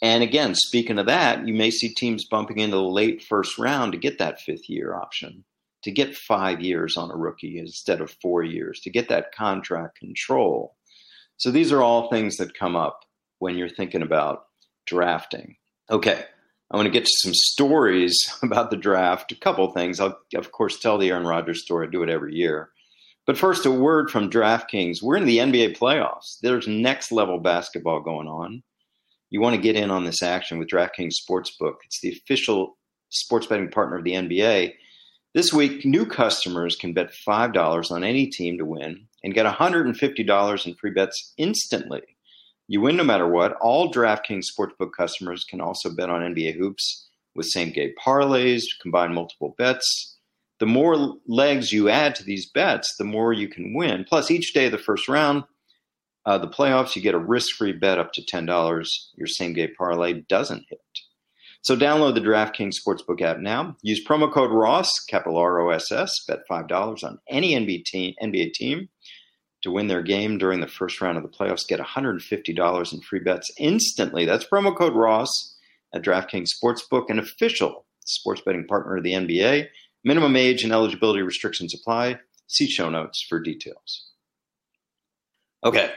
And 0.00 0.22
again, 0.22 0.54
speaking 0.54 0.98
of 0.98 1.06
that, 1.06 1.46
you 1.46 1.54
may 1.54 1.70
see 1.70 1.94
teams 1.94 2.26
bumping 2.28 2.58
into 2.58 2.76
the 2.76 2.82
late 2.82 3.22
first 3.22 3.58
round 3.58 3.92
to 3.92 3.98
get 3.98 4.18
that 4.18 4.40
fifth 4.40 4.68
year 4.68 4.94
option 4.94 5.44
to 5.82 5.90
get 5.90 6.16
five 6.16 6.60
years 6.60 6.96
on 6.96 7.10
a 7.10 7.16
rookie 7.16 7.58
instead 7.58 8.00
of 8.00 8.16
four 8.22 8.42
years, 8.42 8.80
to 8.80 8.90
get 8.90 9.08
that 9.08 9.34
contract 9.34 9.98
control. 9.98 10.76
So 11.36 11.50
these 11.50 11.72
are 11.72 11.82
all 11.82 12.08
things 12.08 12.36
that 12.36 12.54
come 12.54 12.76
up 12.76 13.00
when 13.40 13.56
you're 13.56 13.68
thinking 13.68 14.02
about 14.02 14.46
drafting. 14.86 15.56
Okay, 15.90 16.24
I 16.70 16.76
want 16.76 16.86
to 16.86 16.92
get 16.92 17.04
to 17.04 17.12
some 17.16 17.34
stories 17.34 18.16
about 18.42 18.70
the 18.70 18.76
draft. 18.76 19.32
A 19.32 19.36
couple 19.36 19.70
things. 19.72 19.98
I'll, 20.00 20.18
of 20.34 20.52
course, 20.52 20.78
tell 20.78 20.98
the 20.98 21.10
Aaron 21.10 21.26
Rodgers 21.26 21.62
story. 21.62 21.88
I 21.88 21.90
do 21.90 22.02
it 22.02 22.10
every 22.10 22.34
year. 22.34 22.70
But 23.26 23.38
first, 23.38 23.66
a 23.66 23.70
word 23.70 24.10
from 24.10 24.30
DraftKings. 24.30 25.02
We're 25.02 25.16
in 25.16 25.26
the 25.26 25.38
NBA 25.38 25.78
playoffs. 25.78 26.38
There's 26.42 26.66
next 26.66 27.12
level 27.12 27.38
basketball 27.38 28.00
going 28.00 28.26
on. 28.26 28.62
You 29.30 29.40
want 29.40 29.54
to 29.54 29.62
get 29.62 29.76
in 29.76 29.90
on 29.90 30.04
this 30.04 30.22
action 30.22 30.58
with 30.58 30.68
DraftKings 30.68 31.14
Sportsbook. 31.14 31.76
It's 31.84 32.00
the 32.00 32.12
official 32.12 32.76
sports 33.10 33.46
betting 33.46 33.70
partner 33.70 33.98
of 33.98 34.04
the 34.04 34.12
NBA. 34.12 34.72
This 35.34 35.52
week, 35.52 35.86
new 35.86 36.04
customers 36.04 36.76
can 36.76 36.92
bet 36.92 37.14
$5 37.26 37.90
on 37.90 38.04
any 38.04 38.26
team 38.26 38.58
to 38.58 38.64
win 38.64 39.06
and 39.22 39.32
get 39.32 39.46
$150 39.46 40.66
in 40.66 40.74
free 40.74 40.90
bets 40.90 41.32
instantly. 41.38 42.02
You 42.68 42.80
win 42.80 42.96
no 42.96 43.04
matter 43.04 43.28
what. 43.28 43.52
All 43.60 43.92
DraftKings 43.92 44.46
Sportsbook 44.58 44.90
customers 44.96 45.44
can 45.44 45.60
also 45.60 45.94
bet 45.94 46.10
on 46.10 46.34
NBA 46.34 46.56
hoops 46.58 47.08
with 47.34 47.46
same 47.46 47.70
game 47.70 47.92
parlays, 48.04 48.64
combine 48.80 49.14
multiple 49.14 49.54
bets. 49.56 50.18
The 50.62 50.66
more 50.66 51.16
legs 51.26 51.72
you 51.72 51.88
add 51.88 52.14
to 52.14 52.22
these 52.22 52.48
bets, 52.48 52.94
the 52.96 53.02
more 53.02 53.32
you 53.32 53.48
can 53.48 53.74
win. 53.74 54.04
Plus, 54.08 54.30
each 54.30 54.52
day 54.52 54.66
of 54.66 54.70
the 54.70 54.78
first 54.78 55.08
round, 55.08 55.42
uh, 56.24 56.38
the 56.38 56.46
playoffs, 56.46 56.94
you 56.94 57.02
get 57.02 57.16
a 57.16 57.18
risk 57.18 57.56
free 57.56 57.72
bet 57.72 57.98
up 57.98 58.12
to 58.12 58.22
$10 58.22 58.86
your 59.16 59.26
same 59.26 59.54
game 59.54 59.72
parlay 59.76 60.22
doesn't 60.28 60.64
hit. 60.68 60.78
So 61.62 61.76
download 61.76 62.14
the 62.14 62.20
DraftKings 62.20 62.76
Sportsbook 62.76 63.20
app 63.22 63.40
now. 63.40 63.76
Use 63.82 64.06
promo 64.06 64.32
code 64.32 64.52
Ross, 64.52 65.00
capital 65.00 65.36
R 65.36 65.58
O 65.58 65.70
S 65.70 65.90
S, 65.90 66.24
bet 66.28 66.46
$5 66.48 67.02
on 67.02 67.18
any 67.28 67.56
NBA 67.56 67.84
team, 67.84 68.14
NBA 68.22 68.52
team 68.52 68.88
to 69.62 69.72
win 69.72 69.88
their 69.88 70.02
game 70.02 70.38
during 70.38 70.60
the 70.60 70.68
first 70.68 71.00
round 71.00 71.16
of 71.16 71.24
the 71.24 71.28
playoffs. 71.28 71.66
Get 71.66 71.80
$150 71.80 72.92
in 72.92 73.00
free 73.00 73.18
bets 73.18 73.50
instantly. 73.58 74.26
That's 74.26 74.46
promo 74.46 74.78
code 74.78 74.94
Ross 74.94 75.56
at 75.92 76.02
DraftKings 76.02 76.50
Sportsbook, 76.62 77.10
an 77.10 77.18
official 77.18 77.84
sports 78.04 78.42
betting 78.46 78.68
partner 78.68 78.98
of 78.98 79.02
the 79.02 79.14
NBA. 79.14 79.66
Minimum 80.04 80.36
age 80.36 80.64
and 80.64 80.72
eligibility 80.72 81.22
restrictions 81.22 81.74
apply. 81.74 82.18
See 82.46 82.68
show 82.68 82.90
notes 82.90 83.24
for 83.28 83.40
details. 83.40 84.10
Okay, 85.64 85.92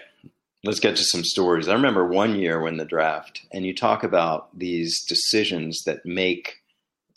let's 0.64 0.80
get 0.80 0.96
to 0.96 1.04
some 1.04 1.24
stories. 1.24 1.68
I 1.68 1.74
remember 1.74 2.08
one 2.08 2.36
year 2.36 2.62
when 2.62 2.78
the 2.78 2.86
draft, 2.86 3.42
and 3.52 3.66
you 3.66 3.74
talk 3.74 4.04
about 4.04 4.58
these 4.58 5.04
decisions 5.06 5.84
that 5.86 6.06
make 6.06 6.62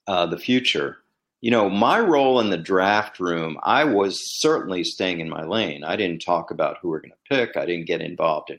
uh, 0.06 0.26
the 0.26 0.38
future. 0.38 0.98
You 1.40 1.50
know, 1.50 1.68
my 1.68 2.00
role 2.00 2.40
in 2.40 2.50
the 2.50 2.56
draft 2.56 3.20
room, 3.20 3.58
I 3.62 3.84
was 3.84 4.18
certainly 4.40 4.82
staying 4.82 5.20
in 5.20 5.28
my 5.28 5.44
lane. 5.44 5.84
I 5.84 5.94
didn't 5.94 6.22
talk 6.22 6.50
about 6.50 6.78
who 6.80 6.88
we're 6.88 7.00
going 7.00 7.12
to 7.12 7.36
pick. 7.36 7.56
I 7.56 7.66
didn't 7.66 7.86
get 7.86 8.00
involved 8.00 8.50
in 8.50 8.58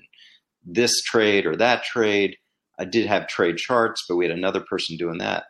this 0.63 1.01
trade 1.01 1.45
or 1.45 1.55
that 1.55 1.83
trade. 1.83 2.37
I 2.77 2.85
did 2.85 3.07
have 3.07 3.27
trade 3.27 3.57
charts, 3.57 4.05
but 4.07 4.15
we 4.15 4.25
had 4.25 4.37
another 4.37 4.61
person 4.61 4.95
doing 4.95 5.17
that. 5.17 5.45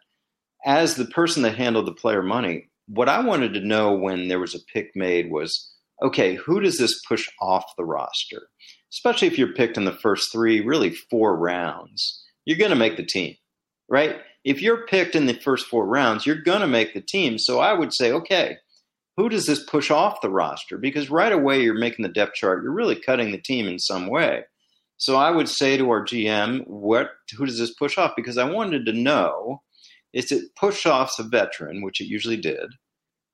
As 0.66 0.96
the 0.96 1.06
person 1.06 1.44
that 1.44 1.56
handled 1.56 1.88
the 1.88 1.94
player 1.94 2.22
money, 2.22 2.70
what 2.88 3.10
I 3.10 3.22
wanted 3.22 3.54
to 3.54 3.62
know 3.62 3.94
when 3.94 4.28
there 4.28 4.40
was 4.40 4.56
a 4.56 4.74
pick 4.74 4.92
made 4.96 5.32
was 5.32 5.74
okay, 6.02 6.36
who 6.36 6.60
does 6.60 6.78
this 6.78 7.02
push 7.08 7.28
off 7.42 7.66
the 7.78 7.86
roster? 7.86 8.48
especially 8.92 9.28
if 9.28 9.38
you're 9.38 9.54
picked 9.54 9.78
in 9.78 9.86
the 9.86 9.94
first 9.94 10.32
three, 10.32 10.62
really 10.62 10.92
four 10.92 11.38
rounds, 11.38 12.24
you're 12.46 12.58
going 12.58 12.72
to 12.72 12.76
make 12.76 12.98
the 12.98 13.06
team, 13.06 13.36
right? 13.88 14.18
If 14.44 14.62
you're 14.62 14.88
picked 14.88 15.16
in 15.16 15.26
the 15.26 15.34
first 15.34 15.68
four 15.68 15.86
rounds, 15.86 16.26
you're 16.26 16.42
going 16.42 16.62
to 16.62 16.68
make 16.68 16.94
the 16.94 17.02
team. 17.02 17.38
So 17.38 17.60
I 17.60 17.74
would 17.74 17.94
say, 17.94 18.12
okay, 18.12 18.58
who 19.18 19.30
does 19.30 19.46
this 19.46 19.64
push 19.64 19.92
off 19.92 20.22
the 20.22 20.30
roster? 20.30 20.78
Because 20.78 21.10
right 21.10 21.32
away 21.32 21.62
you're 21.62 21.78
making 21.78 22.04
the 22.04 22.10
depth 22.10 22.36
chart, 22.36 22.64
you're 22.64 22.74
really 22.74 23.00
cutting 23.00 23.32
the 23.32 23.42
team 23.42 23.68
in 23.68 23.78
some 23.78 24.08
way. 24.08 24.44
So 24.98 25.16
I 25.16 25.32
would 25.32 25.48
say 25.48 25.78
to 25.78 25.90
our 25.90 26.04
GM, 26.04 26.66
what 26.68 27.12
who 27.38 27.46
does 27.46 27.58
this 27.58 27.74
push 27.74 27.98
off? 27.98 28.14
Because 28.16 28.38
I 28.38 28.50
wanted 28.50 28.86
to 28.86 28.94
know 28.94 29.62
is 30.14 30.32
it 30.32 30.56
push 30.56 30.86
off 30.86 31.18
a 31.20 31.24
veteran, 31.24 31.82
which 31.82 32.02
it 32.02 32.06
usually 32.06 32.38
did. 32.38 32.72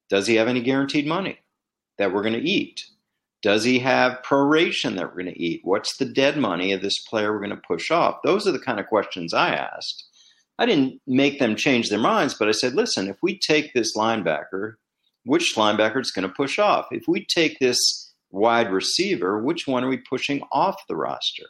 Does 0.10 0.28
he 0.28 0.36
have 0.36 0.48
any 0.48 0.62
guaranteed 0.62 1.08
money 1.08 1.40
that 1.98 2.14
we're 2.14 2.22
going 2.22 2.34
to 2.34 2.50
eat? 2.50 2.86
Does 3.42 3.64
he 3.64 3.80
have 3.80 4.24
proration 4.24 4.96
that 4.96 5.06
we're 5.06 5.24
going 5.24 5.34
to 5.34 5.42
eat? 5.42 5.62
What's 5.64 5.98
the 5.98 6.06
dead 6.06 6.38
money 6.38 6.72
of 6.74 6.82
this 6.82 7.00
player 7.00 7.32
we're 7.32 7.46
going 7.46 7.50
to 7.52 7.62
push 7.68 7.92
off? 7.92 8.18
Those 8.24 8.48
are 8.48 8.52
the 8.52 8.60
kind 8.60 8.80
of 8.80 8.88
questions 8.88 9.34
I 9.34 9.54
asked. 9.54 10.04
I 10.58 10.66
didn't 10.66 11.02
make 11.06 11.40
them 11.40 11.56
change 11.56 11.90
their 11.90 12.00
minds, 12.00 12.34
but 12.34 12.48
I 12.48 12.52
said, 12.52 12.74
listen, 12.74 13.08
if 13.08 13.18
we 13.22 13.38
take 13.38 13.74
this 13.74 13.96
linebacker, 13.96 14.76
which 15.26 15.56
linebacker 15.56 16.00
is 16.00 16.12
going 16.12 16.28
to 16.28 16.34
push 16.34 16.60
off? 16.60 16.88
If 16.92 17.08
we 17.08 17.26
take 17.26 17.60
this 17.60 18.14
wide 18.32 18.72
receiver, 18.72 19.42
which 19.42 19.68
one 19.68 19.84
are 19.84 19.90
we 19.90 19.98
pushing 19.98 20.42
off 20.52 20.88
the 20.88 20.96
roster? 20.96 21.46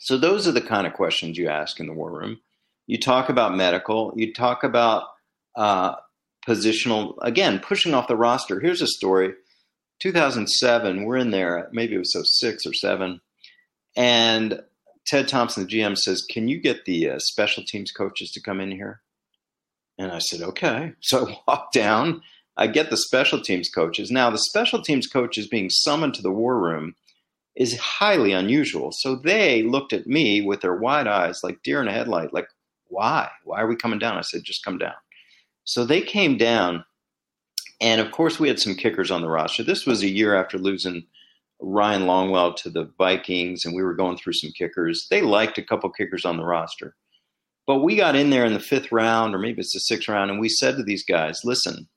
So 0.00 0.18
those 0.18 0.46
are 0.46 0.52
the 0.52 0.60
kind 0.60 0.86
of 0.86 0.92
questions 0.92 1.38
you 1.38 1.48
ask 1.48 1.80
in 1.80 1.86
the 1.86 1.92
war 1.92 2.10
room. 2.10 2.40
You 2.86 2.98
talk 2.98 3.28
about 3.28 3.56
medical, 3.56 4.12
you 4.16 4.32
talk 4.32 4.62
about 4.64 5.04
uh, 5.56 5.94
positional, 6.46 7.14
again, 7.22 7.60
pushing 7.60 7.94
off 7.94 8.08
the 8.08 8.16
roster. 8.16 8.60
Here's 8.60 8.82
a 8.82 8.86
story 8.86 9.34
2007, 10.00 11.04
we're 11.04 11.16
in 11.16 11.30
there, 11.30 11.68
maybe 11.72 11.94
it 11.94 11.98
was 11.98 12.12
so 12.12 12.22
six 12.24 12.66
or 12.66 12.74
seven, 12.74 13.20
and 13.96 14.60
Ted 15.06 15.28
Thompson, 15.28 15.64
the 15.64 15.68
GM, 15.68 15.96
says, 15.96 16.24
"Can 16.28 16.48
you 16.48 16.58
get 16.58 16.84
the 16.84 17.10
uh, 17.10 17.18
special 17.18 17.62
teams 17.66 17.92
coaches 17.92 18.30
to 18.32 18.40
come 18.40 18.60
in 18.60 18.70
here?" 18.70 19.02
And 19.98 20.10
I 20.10 20.18
said, 20.18 20.40
"Okay." 20.40 20.92
So 21.00 21.28
I 21.28 21.38
walk 21.46 21.72
down. 21.72 22.22
I 22.56 22.66
get 22.68 22.90
the 22.90 22.96
special 22.96 23.40
teams 23.40 23.68
coaches. 23.68 24.10
Now, 24.10 24.30
the 24.30 24.38
special 24.38 24.82
teams 24.82 25.06
coaches 25.06 25.48
being 25.48 25.68
summoned 25.70 26.14
to 26.14 26.22
the 26.22 26.30
war 26.30 26.58
room 26.58 26.94
is 27.56 27.78
highly 27.78 28.32
unusual. 28.32 28.90
So 28.92 29.16
they 29.16 29.62
looked 29.62 29.92
at 29.92 30.06
me 30.06 30.40
with 30.40 30.60
their 30.60 30.76
wide 30.76 31.06
eyes, 31.06 31.40
like 31.42 31.62
deer 31.62 31.80
in 31.82 31.88
a 31.88 31.92
headlight, 31.92 32.32
like, 32.32 32.48
"Why? 32.88 33.30
Why 33.44 33.60
are 33.60 33.66
we 33.66 33.76
coming 33.76 33.98
down?" 33.98 34.16
I 34.16 34.22
said, 34.22 34.44
"Just 34.44 34.64
come 34.64 34.78
down." 34.78 34.94
So 35.64 35.84
they 35.84 36.02
came 36.02 36.36
down 36.36 36.84
and 37.80 38.00
of 38.00 38.12
course, 38.12 38.38
we 38.38 38.48
had 38.48 38.58
some 38.58 38.74
kickers 38.74 39.10
on 39.10 39.20
the 39.20 39.28
roster. 39.28 39.62
This 39.62 39.86
was 39.86 40.02
a 40.02 40.08
year 40.08 40.34
after 40.34 40.58
losing 40.58 41.04
Ryan 41.60 42.02
Longwell 42.02 42.56
to 42.56 42.70
the 42.70 42.90
Vikings, 42.98 43.64
and 43.64 43.74
we 43.74 43.82
were 43.82 43.94
going 43.94 44.16
through 44.16 44.34
some 44.34 44.52
kickers. 44.56 45.06
They 45.10 45.22
liked 45.22 45.58
a 45.58 45.62
couple 45.62 45.90
kickers 45.90 46.24
on 46.24 46.36
the 46.36 46.44
roster. 46.44 46.94
But 47.66 47.80
we 47.80 47.96
got 47.96 48.16
in 48.16 48.30
there 48.30 48.44
in 48.44 48.52
the 48.52 48.60
fifth 48.60 48.92
round, 48.92 49.34
or 49.34 49.38
maybe 49.38 49.60
it's 49.60 49.72
the 49.72 49.80
sixth 49.80 50.08
round, 50.08 50.30
and 50.30 50.40
we 50.40 50.48
said 50.48 50.76
to 50.76 50.82
these 50.82 51.04
guys, 51.04 51.40
listen, 51.44 51.88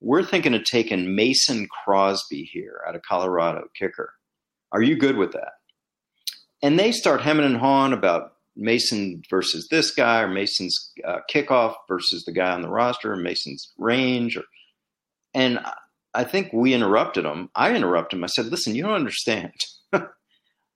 we're 0.00 0.24
thinking 0.24 0.54
of 0.54 0.64
taking 0.64 1.14
Mason 1.14 1.66
Crosby 1.66 2.44
here 2.52 2.82
out 2.86 2.94
of 2.94 3.02
Colorado, 3.02 3.68
kicker. 3.76 4.14
Are 4.72 4.82
you 4.82 4.96
good 4.96 5.16
with 5.16 5.32
that? 5.32 5.52
And 6.62 6.78
they 6.78 6.92
start 6.92 7.22
hemming 7.22 7.46
and 7.46 7.56
hawing 7.56 7.92
about 7.92 8.34
Mason 8.58 9.22
versus 9.30 9.68
this 9.70 9.90
guy, 9.90 10.20
or 10.20 10.28
Mason's 10.28 10.92
uh, 11.06 11.20
kickoff 11.32 11.74
versus 11.88 12.24
the 12.24 12.32
guy 12.32 12.52
on 12.52 12.62
the 12.62 12.68
roster, 12.68 13.12
or 13.12 13.16
Mason's 13.16 13.72
range, 13.78 14.36
or– 14.36 14.42
and 15.34 15.60
I 16.14 16.24
think 16.24 16.52
we 16.52 16.74
interrupted 16.74 17.24
him. 17.24 17.50
I 17.54 17.74
interrupted 17.74 18.18
him. 18.18 18.24
I 18.24 18.28
said, 18.28 18.46
listen, 18.46 18.74
you 18.74 18.82
don't 18.82 18.92
understand. 18.92 19.52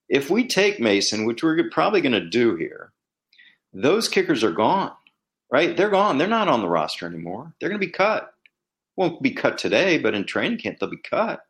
if 0.09 0.31
we 0.31 0.47
take 0.47 0.81
Mason, 0.81 1.25
which 1.25 1.43
we're 1.43 1.69
probably 1.71 2.01
going 2.01 2.12
to 2.12 2.29
do 2.29 2.57
here, 2.57 2.93
those 3.73 4.09
kickers 4.09 4.45
are 4.45 4.53
gone, 4.53 4.93
right? 5.51 5.77
They're 5.77 5.91
gone. 5.91 6.19
They're 6.19 6.29
not 6.29 6.49
on 6.49 6.61
the 6.61 6.69
roster 6.69 7.07
anymore. 7.07 7.55
They're 7.59 7.71
going 7.71 7.81
to 7.81 7.87
be 7.87 7.93
cut. 7.93 8.33
Won't 8.97 9.23
be 9.23 9.31
cut 9.31 9.57
today, 9.57 9.99
but 9.99 10.15
in 10.15 10.25
training 10.25 10.59
camp 10.59 10.79
they'll 10.79 10.91
be 10.91 10.99
cut 10.99 11.41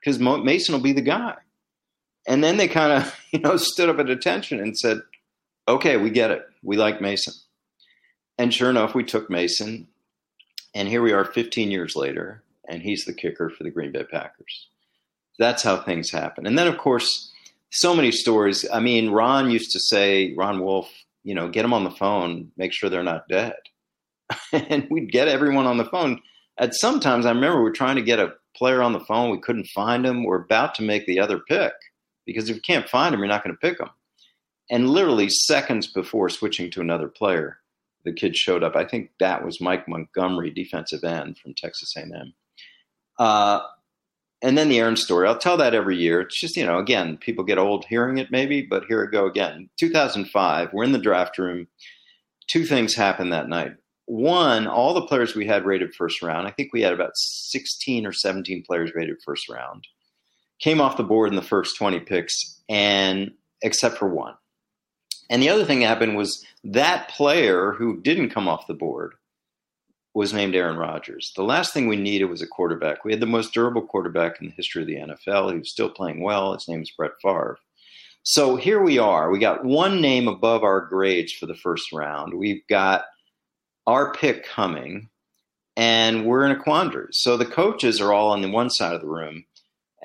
because 0.00 0.20
Mason 0.20 0.74
will 0.74 0.80
be 0.80 0.92
the 0.92 1.02
guy. 1.02 1.34
And 2.26 2.42
then 2.42 2.56
they 2.56 2.68
kind 2.68 2.92
of, 2.92 3.20
you 3.32 3.40
know, 3.40 3.56
stood 3.56 3.88
up 3.88 3.98
at 3.98 4.08
attention 4.08 4.60
and 4.60 4.78
said, 4.78 5.00
"Okay, 5.68 5.96
we 5.96 6.10
get 6.10 6.30
it. 6.30 6.42
We 6.62 6.76
like 6.76 7.00
Mason." 7.00 7.34
And 8.38 8.52
sure 8.52 8.70
enough, 8.70 8.94
we 8.94 9.04
took 9.04 9.30
Mason, 9.30 9.88
and 10.74 10.88
here 10.88 11.02
we 11.02 11.12
are 11.12 11.24
15 11.24 11.70
years 11.70 11.94
later, 11.94 12.42
and 12.68 12.82
he's 12.82 13.04
the 13.04 13.14
kicker 13.14 13.48
for 13.48 13.62
the 13.62 13.70
Green 13.70 13.92
Bay 13.92 14.04
Packers. 14.04 14.68
That's 15.38 15.62
how 15.62 15.82
things 15.82 16.10
happen. 16.10 16.46
And 16.46 16.58
then, 16.58 16.66
of 16.66 16.78
course, 16.78 17.32
so 17.70 17.94
many 17.94 18.10
stories. 18.10 18.66
I 18.72 18.80
mean, 18.80 19.10
Ron 19.10 19.50
used 19.50 19.72
to 19.72 19.80
say, 19.80 20.34
Ron 20.36 20.62
Wolf, 20.62 20.92
you 21.22 21.34
know, 21.34 21.48
get 21.48 21.62
them 21.62 21.72
on 21.72 21.84
the 21.84 21.90
phone, 21.90 22.50
make 22.56 22.72
sure 22.72 22.90
they're 22.90 23.02
not 23.02 23.28
dead. 23.28 23.54
and 24.52 24.86
we'd 24.90 25.12
get 25.12 25.28
everyone 25.28 25.66
on 25.66 25.76
the 25.76 25.84
phone. 25.84 26.20
At 26.58 26.74
sometimes, 26.74 27.26
I 27.26 27.30
remember 27.30 27.62
we 27.62 27.70
are 27.70 27.74
trying 27.74 27.96
to 27.96 28.02
get 28.02 28.20
a 28.20 28.34
player 28.56 28.82
on 28.82 28.92
the 28.92 29.00
phone. 29.00 29.30
We 29.30 29.40
couldn't 29.40 29.66
find 29.68 30.06
him. 30.06 30.24
We're 30.24 30.42
about 30.42 30.74
to 30.76 30.82
make 30.82 31.06
the 31.06 31.18
other 31.18 31.40
pick 31.40 31.72
because 32.26 32.48
if 32.48 32.56
you 32.56 32.62
can't 32.62 32.88
find 32.88 33.14
him, 33.14 33.20
you're 33.20 33.28
not 33.28 33.42
going 33.42 33.56
to 33.56 33.60
pick 33.60 33.80
him. 33.80 33.90
And 34.70 34.90
literally 34.90 35.28
seconds 35.28 35.86
before 35.86 36.28
switching 36.28 36.70
to 36.70 36.80
another 36.80 37.08
player, 37.08 37.58
the 38.04 38.12
kid 38.12 38.36
showed 38.36 38.62
up. 38.62 38.76
I 38.76 38.84
think 38.84 39.10
that 39.20 39.44
was 39.44 39.60
Mike 39.60 39.88
Montgomery, 39.88 40.50
defensive 40.50 41.04
end 41.04 41.38
from 41.38 41.54
Texas 41.54 41.94
A&M. 41.96 42.34
Uh, 43.18 43.60
and 44.42 44.58
then 44.58 44.68
the 44.68 44.78
Aaron 44.78 44.96
story. 44.96 45.26
I'll 45.26 45.38
tell 45.38 45.56
that 45.56 45.74
every 45.74 45.96
year. 45.96 46.20
It's 46.20 46.38
just 46.38 46.56
you 46.56 46.66
know, 46.66 46.78
again, 46.78 47.16
people 47.16 47.44
get 47.44 47.58
old 47.58 47.86
hearing 47.86 48.18
it 48.18 48.30
maybe, 48.30 48.62
but 48.62 48.84
here 48.84 49.02
it 49.02 49.10
go 49.10 49.26
again. 49.26 49.70
2005, 49.78 50.72
we're 50.72 50.84
in 50.84 50.92
the 50.92 50.98
draft 50.98 51.38
room. 51.38 51.66
Two 52.46 52.66
things 52.66 52.94
happened 52.94 53.32
that 53.32 53.48
night. 53.48 53.72
One, 54.06 54.66
all 54.66 54.92
the 54.92 55.06
players 55.06 55.34
we 55.34 55.46
had 55.46 55.64
rated 55.64 55.94
first 55.94 56.20
round. 56.20 56.46
I 56.46 56.50
think 56.50 56.74
we 56.74 56.82
had 56.82 56.92
about 56.92 57.16
16 57.16 58.04
or 58.04 58.12
17 58.12 58.64
players 58.66 58.92
rated 58.94 59.16
first 59.24 59.48
round. 59.48 59.86
Came 60.60 60.78
off 60.78 60.98
the 60.98 61.04
board 61.04 61.30
in 61.30 61.36
the 61.36 61.42
first 61.42 61.78
20 61.78 62.00
picks, 62.00 62.60
and 62.68 63.30
except 63.62 63.96
for 63.96 64.08
one. 64.08 64.34
And 65.30 65.42
the 65.42 65.48
other 65.48 65.64
thing 65.64 65.80
that 65.80 65.86
happened 65.86 66.16
was 66.16 66.44
that 66.64 67.08
player 67.08 67.72
who 67.72 68.00
didn't 68.00 68.30
come 68.30 68.48
off 68.48 68.66
the 68.66 68.74
board 68.74 69.14
was 70.14 70.32
named 70.32 70.54
Aaron 70.54 70.76
Rodgers. 70.76 71.32
The 71.34 71.42
last 71.42 71.74
thing 71.74 71.88
we 71.88 71.96
needed 71.96 72.26
was 72.26 72.40
a 72.40 72.46
quarterback. 72.46 73.04
We 73.04 73.12
had 73.12 73.20
the 73.20 73.26
most 73.26 73.52
durable 73.52 73.82
quarterback 73.82 74.40
in 74.40 74.46
the 74.46 74.52
history 74.52 74.82
of 74.82 74.88
the 74.88 74.96
NFL. 74.96 75.52
He 75.52 75.58
was 75.58 75.70
still 75.70 75.90
playing 75.90 76.22
well. 76.22 76.54
His 76.54 76.68
name 76.68 76.82
is 76.82 76.92
Brett 76.96 77.12
Favre. 77.20 77.58
So 78.22 78.56
here 78.56 78.80
we 78.80 78.98
are. 78.98 79.30
We 79.30 79.38
got 79.38 79.64
one 79.64 80.00
name 80.00 80.28
above 80.28 80.62
our 80.62 80.80
grades 80.80 81.32
for 81.32 81.46
the 81.46 81.54
first 81.54 81.92
round. 81.92 82.32
We've 82.32 82.66
got 82.68 83.04
our 83.86 84.14
pick 84.14 84.44
coming, 84.46 85.10
and 85.76 86.24
we're 86.24 86.46
in 86.46 86.52
a 86.52 86.62
quandary. 86.62 87.08
So 87.10 87.36
the 87.36 87.44
coaches 87.44 88.00
are 88.00 88.12
all 88.12 88.30
on 88.30 88.40
the 88.40 88.50
one 88.50 88.70
side 88.70 88.94
of 88.94 89.02
the 89.02 89.08
room, 89.08 89.44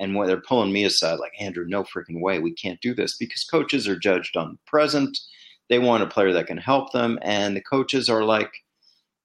and 0.00 0.14
when 0.14 0.26
they're 0.26 0.40
pulling 0.40 0.72
me 0.72 0.84
aside, 0.84 1.20
like 1.20 1.34
Andrew, 1.38 1.66
no 1.68 1.84
freaking 1.84 2.20
way, 2.22 2.38
we 2.38 2.52
can't 2.52 2.80
do 2.80 2.94
this 2.94 3.16
because 3.18 3.44
coaches 3.44 3.86
are 3.86 3.98
judged 3.98 4.36
on 4.36 4.58
present. 4.66 5.16
They 5.68 5.78
want 5.78 6.02
a 6.02 6.06
player 6.06 6.32
that 6.32 6.46
can 6.46 6.56
help 6.56 6.92
them, 6.92 7.18
and 7.22 7.54
the 7.54 7.60
coaches 7.60 8.08
are 8.08 8.24
like, 8.24 8.50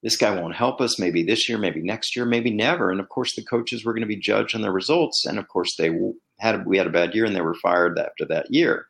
this 0.03 0.17
guy 0.17 0.39
won't 0.39 0.55
help 0.55 0.81
us. 0.81 0.99
Maybe 0.99 1.23
this 1.23 1.49
year, 1.49 1.57
maybe 1.57 1.81
next 1.81 2.15
year, 2.15 2.25
maybe 2.25 2.51
never. 2.51 2.91
And 2.91 2.99
of 2.99 3.09
course, 3.09 3.35
the 3.35 3.43
coaches 3.43 3.83
were 3.83 3.93
going 3.93 4.01
to 4.01 4.07
be 4.07 4.17
judged 4.17 4.53
on 4.53 4.61
their 4.61 4.71
results, 4.71 5.25
and 5.25 5.39
of 5.39 5.47
course, 5.47 5.75
they 5.77 5.97
had 6.39 6.65
we 6.65 6.77
had 6.77 6.87
a 6.87 6.91
bad 6.91 7.15
year, 7.15 7.25
and 7.25 7.35
they 7.35 7.41
were 7.41 7.55
fired 7.55 7.97
after 7.97 8.25
that 8.25 8.51
year. 8.51 8.87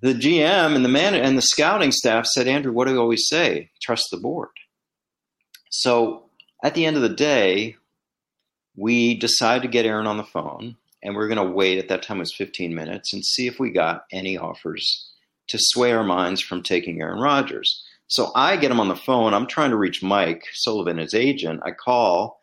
The 0.00 0.14
GM 0.14 0.76
and 0.76 0.84
the 0.84 0.90
man 0.90 1.14
and 1.14 1.36
the 1.36 1.42
scouting 1.42 1.92
staff 1.92 2.26
said, 2.26 2.46
Andrew, 2.46 2.72
what 2.72 2.86
do 2.86 2.92
we 2.92 2.98
always 2.98 3.26
say? 3.26 3.70
Trust 3.82 4.08
the 4.10 4.16
board. 4.16 4.48
So 5.70 6.30
at 6.62 6.74
the 6.74 6.86
end 6.86 6.96
of 6.96 7.02
the 7.02 7.08
day, 7.08 7.76
we 8.76 9.14
decided 9.14 9.62
to 9.62 9.68
get 9.68 9.86
Aaron 9.86 10.06
on 10.06 10.16
the 10.16 10.24
phone 10.24 10.76
and 11.02 11.16
we 11.16 11.22
are 11.22 11.28
going 11.28 11.44
to 11.44 11.54
wait 11.54 11.78
at 11.78 11.88
that 11.88 12.02
time 12.02 12.18
it 12.18 12.20
was 12.20 12.34
15 12.34 12.74
minutes 12.74 13.12
and 13.12 13.24
see 13.24 13.46
if 13.46 13.58
we 13.58 13.70
got 13.70 14.04
any 14.12 14.38
offers 14.38 15.10
to 15.48 15.58
sway 15.60 15.92
our 15.92 16.04
minds 16.04 16.40
from 16.40 16.62
taking 16.62 17.00
Aaron 17.00 17.20
Rodgers. 17.20 17.82
So 18.06 18.30
I 18.34 18.56
get 18.56 18.70
him 18.70 18.80
on 18.80 18.88
the 18.88 18.96
phone. 18.96 19.34
I'm 19.34 19.46
trying 19.46 19.70
to 19.70 19.76
reach 19.76 20.02
Mike 20.02 20.44
Sullivan, 20.52 20.98
his 20.98 21.14
agent. 21.14 21.60
I 21.64 21.72
call. 21.72 22.38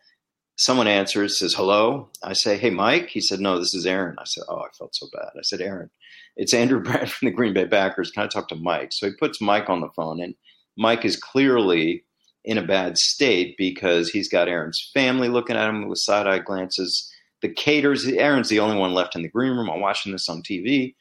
Someone 0.56 0.88
answers, 0.88 1.38
says 1.38 1.54
hello. 1.54 2.10
I 2.22 2.34
say, 2.34 2.58
"Hey, 2.58 2.68
Mike." 2.68 3.08
He 3.08 3.20
said, 3.20 3.40
"No, 3.40 3.58
this 3.58 3.72
is 3.72 3.86
Aaron." 3.86 4.16
I 4.18 4.24
said, 4.24 4.44
"Oh, 4.48 4.58
I 4.58 4.68
felt 4.76 4.94
so 4.94 5.06
bad." 5.10 5.30
I 5.34 5.42
said, 5.42 5.62
"Aaron, 5.62 5.88
it's 6.36 6.52
Andrew 6.52 6.80
Brandt 6.84 7.08
from 7.08 7.26
the 7.26 7.32
Green 7.32 7.54
Bay 7.54 7.66
Packers. 7.66 8.10
Can 8.10 8.24
I 8.24 8.26
talk 8.26 8.48
to 8.48 8.56
Mike?" 8.56 8.90
So 8.92 9.06
he 9.06 9.14
puts 9.14 9.40
Mike 9.40 9.70
on 9.70 9.80
the 9.80 9.88
phone, 9.96 10.20
and 10.20 10.34
Mike 10.76 11.06
is 11.06 11.16
clearly 11.16 12.04
in 12.44 12.58
a 12.58 12.66
bad 12.66 12.96
state 12.96 13.54
because 13.58 14.10
he's 14.10 14.28
got 14.28 14.48
Aaron's 14.48 14.90
family 14.94 15.28
looking 15.28 15.56
at 15.56 15.68
him 15.68 15.88
with 15.88 15.98
side 15.98 16.26
eye 16.26 16.38
glances. 16.38 17.10
The 17.42 17.48
caterers, 17.48 18.06
Aaron's 18.06 18.48
the 18.48 18.60
only 18.60 18.76
one 18.76 18.94
left 18.94 19.16
in 19.16 19.22
the 19.22 19.28
green 19.28 19.52
room. 19.52 19.70
I'm 19.70 19.80
watching 19.80 20.12
this 20.12 20.28
on 20.28 20.42
TV. 20.42 20.94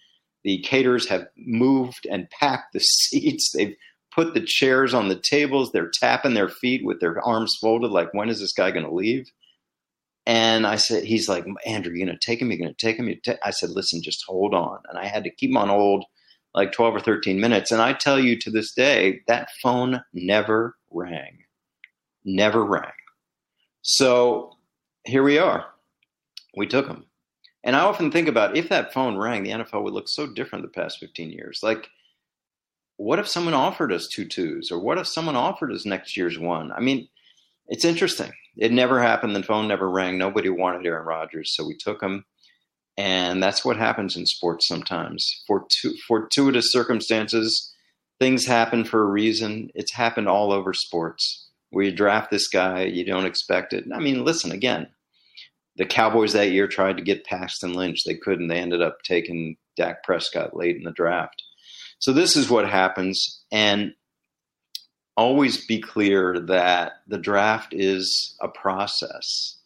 The 0.44 0.60
caterers 0.60 1.08
have 1.10 1.28
moved 1.38 2.08
and 2.10 2.30
packed 2.30 2.74
the 2.74 2.80
seats. 2.84 3.52
They've 3.54 3.76
put 4.14 4.34
the 4.34 4.42
chairs 4.42 4.94
on 4.94 5.08
the 5.08 5.20
tables. 5.20 5.72
They're 5.72 5.92
tapping 5.94 6.34
their 6.34 6.50
feet 6.50 6.86
with 6.86 7.00
their 7.00 7.22
arms 7.22 7.58
folded, 7.60 7.92
like, 7.92 8.14
when 8.14 8.30
is 8.30 8.40
this 8.40 8.54
guy 8.54 8.72
going 8.72 8.86
to 8.86 8.94
leave? 8.94 9.32
And 10.26 10.68
I 10.68 10.76
said, 10.76 11.06
he's 11.06 11.28
like, 11.28 11.46
Andrew, 11.66 11.94
you're 11.94 12.06
going 12.06 12.18
to 12.18 12.26
take 12.26 12.42
him? 12.42 12.52
You're 12.52 12.60
going 12.60 12.76
to 12.76 12.86
take 12.86 12.98
him? 12.98 13.12
I 13.44 13.52
said, 13.52 13.72
listen, 13.72 14.02
just 14.04 14.24
hold 14.28 14.54
on. 14.54 14.80
And 14.90 14.98
I 14.98 15.06
had 15.06 15.24
to 15.24 15.30
keep 15.32 15.50
him 15.50 15.58
on 15.58 15.70
hold 15.70 16.06
like 16.54 16.72
12 16.72 16.96
or 16.96 17.00
13 17.00 17.40
minutes. 17.40 17.72
And 17.72 17.82
I 17.82 17.94
tell 17.94 18.20
you 18.20 18.38
to 18.40 18.52
this 18.52 18.74
day, 18.74 19.22
that 19.28 19.50
phone 19.62 20.02
never 20.14 20.76
rang. 20.92 21.40
Never 22.26 22.64
rang. 22.64 22.92
So 23.82 24.58
here 25.06 25.24
we 25.24 25.38
are. 25.38 25.66
We 26.56 26.68
took 26.68 26.88
him. 26.88 27.06
And 27.64 27.76
I 27.76 27.82
often 27.82 28.12
think 28.12 28.28
about 28.28 28.56
if 28.56 28.70
that 28.70 28.94
phone 28.94 29.18
rang, 29.18 29.44
the 29.44 29.52
NFL 29.52 29.84
would 29.84 29.94
look 29.94 30.08
so 30.08 30.28
different 30.28 30.64
the 30.64 30.82
past 30.82 31.00
15 31.00 31.32
years. 31.32 31.60
Like, 31.62 31.90
what 32.98 33.20
if 33.20 33.28
someone 33.28 33.54
offered 33.54 33.92
us 33.92 34.08
two 34.08 34.26
twos? 34.26 34.72
Or 34.72 34.80
what 34.80 34.98
if 34.98 35.08
someone 35.08 35.36
offered 35.36 35.72
us 35.72 35.86
next 35.86 36.18
year's 36.18 36.38
one? 36.40 36.72
I 36.72 36.80
mean, 36.80 37.08
it's 37.68 37.86
interesting. 37.86 38.32
It 38.58 38.72
never 38.72 39.02
happened. 39.02 39.36
The 39.36 39.44
phone 39.44 39.68
never 39.68 39.90
rang. 39.90 40.18
Nobody 40.18 40.50
wanted 40.50 40.86
Aaron 40.86 41.06
Rodgers. 41.06 41.56
So 41.56 41.66
we 41.66 41.76
took 41.76 42.02
him. 42.02 42.26
And 42.98 43.42
that's 43.42 43.64
what 43.64 43.78
happens 43.78 44.18
in 44.18 44.26
sports 44.26 44.68
sometimes. 44.68 45.44
Fortu- 45.50 45.98
fortuitous 46.06 46.72
circumstances, 46.72 47.74
things 48.20 48.46
happen 48.46 48.84
for 48.84 49.02
a 49.02 49.10
reason. 49.10 49.72
It's 49.76 49.94
happened 49.94 50.28
all 50.28 50.52
over 50.52 50.74
sports 50.74 51.48
where 51.72 51.86
you 51.86 51.92
draft 51.92 52.32
this 52.32 52.48
guy, 52.48 52.84
you 52.84 53.06
don't 53.06 53.26
expect 53.26 53.74
it. 53.74 53.86
I 53.94 54.00
mean, 54.00 54.26
listen, 54.26 54.52
again, 54.52 54.88
the 55.76 55.86
Cowboys 55.86 56.34
that 56.34 56.52
year 56.52 56.68
tried 56.68 56.98
to 56.98 57.04
get 57.04 57.26
Paxton 57.26 57.74
Lynch. 57.74 58.04
They 58.04 58.16
couldn't. 58.16 58.48
They 58.48 58.60
ended 58.60 58.82
up 58.82 59.04
taking 59.04 59.56
Dak 59.78 60.04
Prescott 60.04 60.56
late 60.56 60.76
in 60.78 60.84
the 60.84 60.92
draft. 60.92 61.44
So 62.00 62.12
this 62.12 62.36
is 62.36 62.50
what 62.50 62.68
happens. 62.68 63.44
And 63.52 63.94
always 65.16 65.66
be 65.66 65.80
clear 65.80 66.40
that 66.40 66.94
the 67.08 67.18
draft 67.18 67.74
is 67.74 68.36
a 68.42 68.48
process 68.48 69.60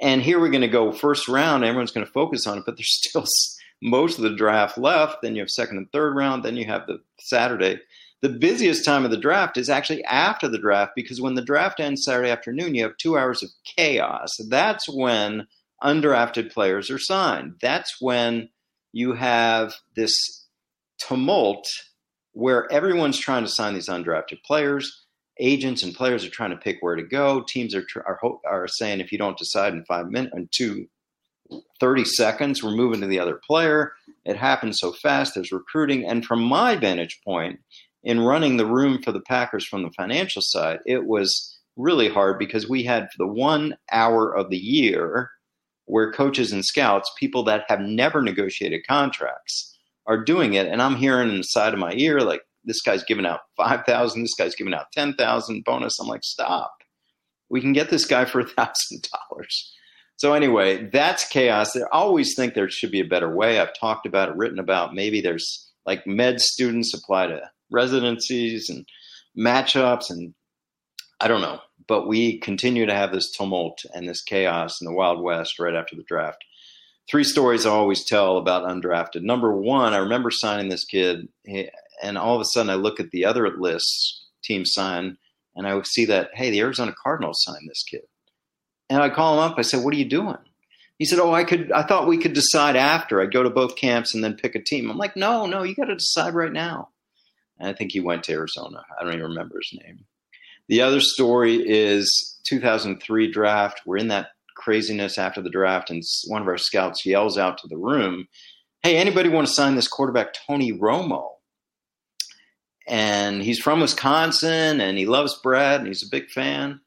and 0.00 0.22
here 0.22 0.40
we're 0.40 0.50
going 0.50 0.60
to 0.60 0.68
go 0.68 0.92
first 0.92 1.28
round. 1.28 1.64
Everyone's 1.64 1.92
going 1.92 2.06
to 2.06 2.12
focus 2.12 2.46
on 2.46 2.58
it, 2.58 2.64
but 2.66 2.76
there's 2.76 2.98
still 3.08 3.24
most 3.84 4.16
of 4.18 4.24
the 4.24 4.34
draft 4.34 4.76
left. 4.78 5.22
Then 5.22 5.36
you 5.36 5.42
have 5.42 5.50
second 5.50 5.76
and 5.76 5.92
third 5.92 6.16
round. 6.16 6.42
Then 6.42 6.56
you 6.56 6.64
have 6.64 6.86
the 6.86 6.98
Saturday. 7.20 7.80
The 8.22 8.30
busiest 8.30 8.84
time 8.84 9.04
of 9.04 9.10
the 9.10 9.18
draft 9.18 9.56
is 9.56 9.68
actually 9.68 10.02
after 10.04 10.48
the 10.48 10.58
draft 10.58 10.92
because 10.96 11.20
when 11.20 11.34
the 11.34 11.44
draft 11.44 11.78
ends 11.78 12.04
Saturday 12.04 12.30
afternoon, 12.30 12.74
you 12.74 12.82
have 12.82 12.96
two 12.96 13.18
hours 13.18 13.42
of 13.42 13.50
chaos. 13.76 14.30
That's 14.48 14.88
when 14.88 15.46
undrafted 15.82 16.50
players 16.50 16.90
are 16.90 16.98
signed. 16.98 17.56
That's 17.60 18.00
when 18.00 18.48
you 18.92 19.12
have 19.12 19.74
this 19.94 20.46
tumult 20.98 21.68
where 22.32 22.72
everyone's 22.72 23.18
trying 23.18 23.44
to 23.44 23.50
sign 23.50 23.74
these 23.74 23.88
undrafted 23.88 24.42
players 24.44 25.04
agents 25.38 25.82
and 25.82 25.94
players 25.94 26.24
are 26.24 26.30
trying 26.30 26.50
to 26.50 26.56
pick 26.56 26.78
where 26.80 26.96
to 26.96 27.02
go. 27.02 27.44
Teams 27.46 27.74
are 27.74 27.84
are, 28.06 28.20
are 28.46 28.68
saying 28.68 29.00
if 29.00 29.12
you 29.12 29.18
don't 29.18 29.38
decide 29.38 29.72
in 29.72 29.84
five 29.84 30.08
minutes, 30.08 30.34
in 30.36 30.48
two, 30.52 30.86
30 31.80 32.04
seconds, 32.04 32.62
we're 32.62 32.70
moving 32.70 33.00
to 33.00 33.06
the 33.06 33.18
other 33.18 33.40
player. 33.46 33.92
It 34.24 34.36
happens 34.36 34.78
so 34.80 34.92
fast. 34.92 35.34
There's 35.34 35.52
recruiting, 35.52 36.06
and 36.06 36.24
from 36.24 36.42
my 36.42 36.76
vantage 36.76 37.20
point, 37.24 37.60
in 38.02 38.20
running 38.20 38.56
the 38.56 38.66
room 38.66 39.02
for 39.02 39.12
the 39.12 39.20
Packers 39.20 39.66
from 39.66 39.82
the 39.82 39.90
financial 39.96 40.42
side, 40.42 40.78
it 40.86 41.06
was 41.06 41.58
really 41.76 42.08
hard 42.08 42.38
because 42.38 42.68
we 42.68 42.84
had 42.84 43.08
the 43.18 43.26
one 43.26 43.76
hour 43.90 44.34
of 44.34 44.50
the 44.50 44.58
year 44.58 45.30
where 45.86 46.12
coaches 46.12 46.52
and 46.52 46.64
scouts, 46.64 47.10
people 47.18 47.42
that 47.44 47.64
have 47.68 47.80
never 47.80 48.22
negotiated 48.22 48.86
contracts, 48.86 49.76
are 50.06 50.22
doing 50.22 50.54
it, 50.54 50.66
and 50.66 50.82
I'm 50.82 50.96
hearing 50.96 51.30
in 51.30 51.38
the 51.38 51.42
side 51.42 51.72
of 51.72 51.78
my 51.78 51.92
ear 51.94 52.20
like 52.20 52.42
this 52.64 52.82
guy's 52.82 53.04
giving 53.04 53.26
out 53.26 53.40
5,000, 53.56 54.22
this 54.22 54.34
guy's 54.34 54.54
giving 54.54 54.74
out 54.74 54.92
10,000 54.92 55.64
bonus. 55.64 55.98
I'm 55.98 56.08
like, 56.08 56.24
stop. 56.24 56.72
We 57.48 57.60
can 57.60 57.72
get 57.72 57.90
this 57.90 58.06
guy 58.06 58.24
for 58.24 58.42
$1,000. 58.42 59.06
So 60.16 60.32
anyway, 60.32 60.88
that's 60.92 61.28
chaos. 61.28 61.76
I 61.76 61.82
always 61.90 62.34
think 62.34 62.54
there 62.54 62.70
should 62.70 62.92
be 62.92 63.00
a 63.00 63.04
better 63.04 63.34
way. 63.34 63.58
I've 63.58 63.78
talked 63.78 64.06
about 64.06 64.28
it, 64.28 64.36
written 64.36 64.58
about. 64.58 64.94
Maybe 64.94 65.20
there's 65.20 65.70
like 65.86 66.06
med 66.06 66.40
students 66.40 66.94
apply 66.94 67.28
to 67.28 67.50
residencies 67.70 68.70
and 68.70 68.86
matchups, 69.36 70.10
and 70.10 70.34
I 71.20 71.28
don't 71.28 71.40
know. 71.40 71.60
But 71.86 72.06
we 72.06 72.38
continue 72.38 72.86
to 72.86 72.94
have 72.94 73.12
this 73.12 73.30
tumult 73.32 73.84
and 73.92 74.08
this 74.08 74.22
chaos 74.22 74.80
in 74.80 74.86
the 74.86 74.94
Wild 74.94 75.20
West 75.20 75.58
right 75.58 75.74
after 75.74 75.96
the 75.96 76.04
draft. 76.04 76.42
Three 77.10 77.24
stories 77.24 77.66
I 77.66 77.70
always 77.70 78.04
tell 78.04 78.38
about 78.38 78.64
undrafted. 78.64 79.22
Number 79.22 79.54
one, 79.54 79.92
I 79.92 79.98
remember 79.98 80.30
signing 80.30 80.70
this 80.70 80.84
kid, 80.84 81.28
and 82.02 82.16
all 82.16 82.36
of 82.36 82.40
a 82.40 82.46
sudden 82.46 82.70
I 82.70 82.76
look 82.76 83.00
at 83.00 83.10
the 83.10 83.26
other 83.26 83.50
lists 83.58 84.26
team 84.42 84.64
sign, 84.64 85.18
and 85.56 85.66
I 85.66 85.82
see 85.82 86.04
that 86.06 86.30
hey, 86.34 86.50
the 86.50 86.60
Arizona 86.60 86.94
Cardinals 87.02 87.42
signed 87.42 87.68
this 87.68 87.82
kid 87.82 88.02
and 88.94 89.02
I 89.02 89.10
call 89.10 89.34
him 89.34 89.40
up. 89.40 89.58
I 89.58 89.62
said, 89.62 89.84
"What 89.84 89.92
are 89.92 89.98
you 89.98 90.04
doing?" 90.04 90.38
He 90.98 91.04
said, 91.04 91.18
"Oh, 91.18 91.34
I 91.34 91.42
could. 91.42 91.72
I 91.72 91.82
thought 91.82 92.06
we 92.06 92.16
could 92.16 92.32
decide 92.32 92.76
after. 92.76 93.20
I'd 93.20 93.32
go 93.32 93.42
to 93.42 93.50
both 93.50 93.76
camps 93.76 94.14
and 94.14 94.22
then 94.22 94.34
pick 94.34 94.54
a 94.54 94.62
team." 94.62 94.88
I'm 94.88 94.96
like, 94.96 95.16
"No, 95.16 95.46
no, 95.46 95.64
you 95.64 95.74
got 95.74 95.86
to 95.86 95.96
decide 95.96 96.34
right 96.34 96.52
now." 96.52 96.90
And 97.58 97.68
I 97.68 97.72
think 97.72 97.92
he 97.92 98.00
went 98.00 98.22
to 98.24 98.32
Arizona. 98.32 98.84
I 98.98 99.02
don't 99.02 99.14
even 99.14 99.30
remember 99.30 99.58
his 99.58 99.80
name. 99.82 100.04
The 100.68 100.80
other 100.80 101.00
story 101.00 101.56
is 101.56 102.38
2003 102.44 103.30
draft. 103.30 103.82
We're 103.84 103.98
in 103.98 104.08
that 104.08 104.28
craziness 104.56 105.18
after 105.18 105.42
the 105.42 105.50
draft, 105.50 105.90
and 105.90 106.02
one 106.28 106.42
of 106.42 106.48
our 106.48 106.56
scouts 106.56 107.04
yells 107.04 107.36
out 107.36 107.58
to 107.58 107.68
the 107.68 107.76
room, 107.76 108.28
"Hey, 108.84 108.96
anybody 108.96 109.28
want 109.28 109.48
to 109.48 109.52
sign 109.52 109.74
this 109.74 109.88
quarterback, 109.88 110.34
Tony 110.46 110.72
Romo?" 110.72 111.30
And 112.86 113.42
he's 113.42 113.58
from 113.58 113.80
Wisconsin, 113.80 114.80
and 114.80 114.96
he 114.96 115.06
loves 115.06 115.40
Brett, 115.42 115.80
and 115.80 115.88
he's 115.88 116.04
a 116.04 116.10
big 116.10 116.30
fan 116.30 116.80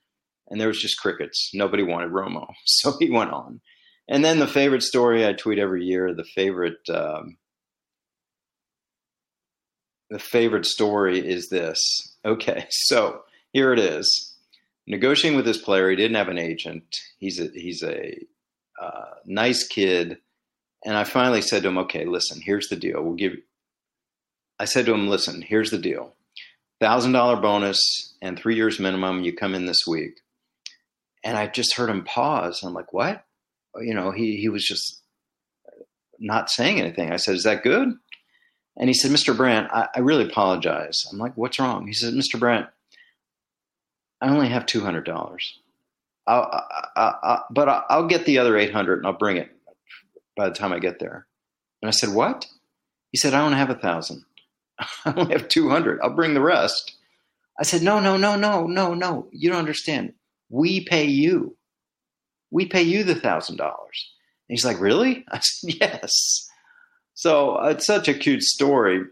and 0.50 0.60
there 0.60 0.68
was 0.68 0.82
just 0.82 1.00
crickets. 1.00 1.52
Nobody 1.54 1.84
wanted 1.84 2.12
Romo, 2.12 2.54
so 2.66 2.94
he 3.00 3.10
went 3.10 3.32
on. 3.32 3.62
And 4.08 4.24
then 4.24 4.40
the 4.40 4.48
favorite 4.48 4.84
story 4.84 5.28
I 5.28 5.34
tweet 5.34 5.60
every 5.60 5.84
year. 5.84 6.14
The 6.14 6.24
favorite, 6.24 6.88
um, 6.90 7.38
the 10.10 10.20
favorite 10.20 10.66
story 10.66 11.20
is 11.20 11.50
this. 11.50 11.80
Okay, 12.24 12.66
so 12.70 13.24
here 13.52 13.74
it 13.74 13.80
is. 13.80 14.34
Negotiating 14.90 15.36
with 15.36 15.46
this 15.46 15.58
player, 15.58 15.90
he 15.90 15.98
didn't 15.98 16.16
have 16.16 16.30
an 16.30 16.38
agent. 16.38 16.96
He's 17.20 17.40
a 17.40 17.50
he's 17.54 17.84
a 17.84 18.18
uh, 18.82 19.16
nice 19.26 19.68
kid, 19.68 20.20
and 20.86 20.96
I 20.96 21.04
finally 21.04 21.42
said 21.42 21.64
to 21.64 21.68
him, 21.68 21.78
"Okay, 21.80 22.06
listen. 22.06 22.40
Here's 22.40 22.70
the 22.70 22.78
deal. 22.78 23.04
We'll 23.04 23.16
give." 23.16 23.34
I 24.60 24.64
said 24.64 24.86
to 24.86 24.94
him, 24.94 25.10
"Listen. 25.10 25.42
Here's 25.42 25.72
the 25.72 25.78
deal. 25.78 26.14
Thousand 26.80 27.12
dollar 27.12 27.36
bonus 27.36 28.16
and 28.22 28.40
three 28.40 28.56
years 28.56 28.80
minimum. 28.80 29.24
You 29.24 29.34
come 29.34 29.54
in 29.54 29.66
this 29.66 29.86
week." 29.86 30.22
And 31.28 31.38
I 31.38 31.48
just 31.48 31.76
heard 31.76 31.90
him 31.90 32.06
pause. 32.06 32.64
I'm 32.64 32.74
like, 32.74 32.94
what? 32.94 33.26
You 33.82 33.94
know, 33.94 34.12
he 34.12 34.38
he 34.38 34.48
was 34.48 34.66
just 34.66 35.02
not 36.20 36.50
saying 36.50 36.80
anything. 36.80 37.12
I 37.12 37.18
said, 37.18 37.36
is 37.36 37.44
that 37.44 37.64
good? 37.64 37.90
And 38.78 38.90
he 38.90 38.94
said, 38.94 39.12
Mr. 39.12 39.36
Brandt, 39.36 39.70
I, 39.72 39.90
I 39.94 40.00
really 40.00 40.26
apologize. 40.26 41.06
I'm 41.12 41.18
like, 41.18 41.36
what's 41.36 41.60
wrong? 41.60 41.86
He 41.86 41.94
said, 41.94 42.14
Mr. 42.14 42.40
Brandt, 42.40 42.68
I 44.22 44.30
only 44.30 44.48
have 44.48 44.66
two 44.66 44.80
hundred 44.80 45.06
dollars. 45.06 45.60
But 46.26 47.68
I'll 47.90 48.08
get 48.08 48.26
the 48.26 48.38
other 48.38 48.58
eight 48.58 48.72
hundred 48.72 49.00
and 49.00 49.08
I'll 49.08 49.14
bring 49.14 49.36
it 49.36 49.50
by 50.38 50.48
the 50.48 50.56
time 50.56 50.72
I 50.72 50.80
get 50.80 51.00
there. 51.00 51.28
And 51.82 51.90
I 51.90 51.92
said, 51.92 52.14
what? 52.14 52.48
He 53.12 53.18
said, 53.18 53.34
I 53.34 53.42
only 53.42 53.58
have 53.58 53.70
a 53.70 53.76
thousand. 53.76 54.24
I 55.06 55.14
only 55.14 55.34
have 55.34 55.50
two 55.50 55.70
hundred. 55.70 56.00
I'll 56.02 56.16
bring 56.16 56.34
the 56.34 56.42
rest. 56.42 56.94
I 57.60 57.64
said, 57.64 57.82
no, 57.82 58.00
no, 58.00 58.16
no, 58.16 58.38
no, 58.38 58.66
no, 58.66 58.94
no. 58.94 59.28
You 59.32 59.50
don't 59.50 59.60
understand. 59.60 60.14
We 60.50 60.86
pay 60.86 61.06
you. 61.06 61.56
We 62.52 62.66
pay 62.66 62.84
you 62.84 63.04
the 63.04 63.16
thousand 63.16 63.58
dollars. 63.58 64.12
He's 64.48 64.66
like, 64.66 64.80
Really? 64.80 65.26
I 65.32 65.40
said, 65.40 65.76
Yes. 65.80 66.50
So 67.14 67.60
it's 67.66 67.86
such 67.86 68.08
a 68.08 68.14
cute 68.14 68.44
story. 68.44 69.04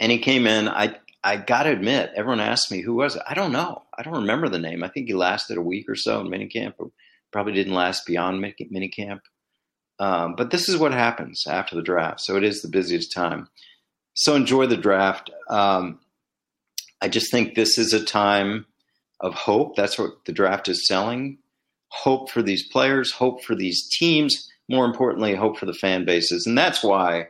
And 0.00 0.12
he 0.12 0.18
came 0.18 0.46
in. 0.46 0.68
I 0.68 0.96
I 1.22 1.36
gotta 1.38 1.70
admit, 1.70 2.12
everyone 2.14 2.40
asked 2.40 2.70
me 2.70 2.82
who 2.82 2.94
was 2.94 3.16
it. 3.16 3.22
I 3.26 3.32
don't 3.32 3.52
know. 3.52 3.82
I 3.96 4.02
don't 4.02 4.14
remember 4.14 4.48
the 4.48 4.58
name. 4.58 4.84
I 4.84 4.88
think 4.88 5.06
he 5.06 5.14
lasted 5.14 5.56
a 5.56 5.62
week 5.62 5.88
or 5.88 5.94
so 5.94 6.20
in 6.20 6.28
minicamp. 6.28 6.74
Probably 7.32 7.54
didn't 7.54 7.72
last 7.74 8.04
beyond 8.06 8.44
minicamp. 8.44 9.20
Um, 9.98 10.34
but 10.36 10.50
this 10.50 10.68
is 10.68 10.76
what 10.76 10.92
happens 10.92 11.46
after 11.46 11.76
the 11.76 11.82
draft. 11.82 12.20
So 12.20 12.36
it 12.36 12.44
is 12.44 12.60
the 12.60 12.68
busiest 12.68 13.12
time. 13.12 13.48
So 14.12 14.34
enjoy 14.34 14.66
the 14.66 14.76
draft. 14.76 15.30
Um, 15.48 16.00
I 17.00 17.08
just 17.08 17.30
think 17.30 17.54
this 17.54 17.78
is 17.78 17.92
a 17.92 18.04
time 18.04 18.66
of 19.20 19.34
hope. 19.34 19.76
That's 19.76 19.98
what 19.98 20.24
the 20.26 20.32
draft 20.32 20.68
is 20.68 20.86
selling. 20.86 21.38
Hope 21.88 22.30
for 22.30 22.42
these 22.42 22.66
players, 22.68 23.12
hope 23.12 23.44
for 23.44 23.54
these 23.54 23.88
teams, 23.88 24.50
more 24.68 24.84
importantly, 24.84 25.34
hope 25.34 25.58
for 25.58 25.66
the 25.66 25.74
fan 25.74 26.04
bases. 26.04 26.46
And 26.46 26.58
that's 26.58 26.82
why 26.82 27.28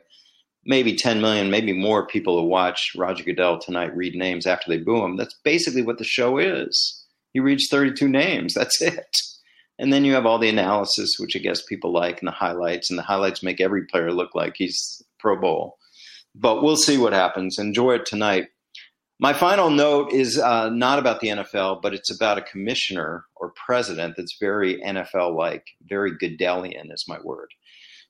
maybe 0.64 0.96
10 0.96 1.20
million, 1.20 1.50
maybe 1.50 1.72
more 1.72 2.06
people 2.06 2.40
who 2.40 2.46
watch 2.46 2.92
Roger 2.96 3.24
Goodell 3.24 3.58
tonight 3.58 3.94
read 3.96 4.14
names 4.14 4.46
after 4.46 4.70
they 4.70 4.78
boo 4.78 5.04
him. 5.04 5.16
That's 5.16 5.34
basically 5.44 5.82
what 5.82 5.98
the 5.98 6.04
show 6.04 6.38
is. 6.38 7.04
He 7.32 7.40
reads 7.40 7.68
32 7.70 8.08
names. 8.08 8.54
That's 8.54 8.80
it. 8.80 9.16
And 9.78 9.92
then 9.92 10.04
you 10.04 10.14
have 10.14 10.24
all 10.24 10.38
the 10.38 10.48
analysis, 10.48 11.16
which 11.18 11.34
I 11.34 11.40
guess 11.40 11.62
people 11.62 11.92
like, 11.92 12.20
and 12.20 12.28
the 12.28 12.32
highlights. 12.32 12.90
And 12.90 12.98
the 12.98 13.02
highlights 13.02 13.42
make 13.42 13.60
every 13.60 13.86
player 13.86 14.12
look 14.12 14.34
like 14.34 14.54
he's 14.56 15.02
Pro 15.18 15.38
Bowl. 15.38 15.78
But 16.34 16.62
we'll 16.62 16.76
see 16.76 16.96
what 16.96 17.12
happens. 17.12 17.58
Enjoy 17.58 17.94
it 17.94 18.06
tonight. 18.06 18.48
My 19.20 19.32
final 19.32 19.70
note 19.70 20.12
is 20.12 20.38
uh, 20.38 20.70
not 20.70 20.98
about 20.98 21.20
the 21.20 21.28
NFL, 21.28 21.82
but 21.82 21.94
it's 21.94 22.10
about 22.10 22.38
a 22.38 22.42
commissioner 22.42 23.24
or 23.36 23.52
president 23.64 24.14
that's 24.16 24.36
very 24.40 24.80
NFL 24.80 25.36
like, 25.36 25.64
very 25.82 26.12
Goodellian 26.12 26.92
is 26.92 27.04
my 27.06 27.18
word. 27.22 27.48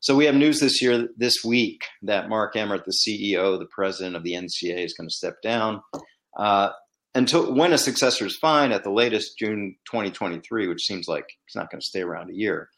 So 0.01 0.15
we 0.15 0.25
have 0.25 0.35
news 0.35 0.61
this 0.61 0.81
year, 0.83 1.09
this 1.17 1.45
week, 1.45 1.85
that 2.03 2.29
Mark 2.29 2.57
Emmert, 2.57 2.85
the 2.85 2.93
CEO, 2.93 3.59
the 3.59 3.67
president 3.67 4.17
of 4.17 4.23
the 4.23 4.33
NCAA, 4.33 4.85
is 4.85 4.95
going 4.95 5.09
to 5.09 5.15
step 5.15 5.41
down. 5.43 5.83
Uh, 6.39 6.71
until 7.15 7.55
when 7.55 7.73
a 7.73 7.79
successor 7.79 8.27
is 8.27 8.37
fine 8.37 8.73
at 8.73 8.83
the 8.83 8.91
latest 8.91 9.39
June 9.39 9.77
2023, 9.87 10.69
which 10.69 10.85
seems 10.85 11.07
like 11.07 11.27
he's 11.47 11.55
not 11.55 11.71
going 11.71 11.81
to 11.81 11.87
stay 11.87 12.03
around 12.03 12.31
a 12.31 12.35
year. 12.35 12.69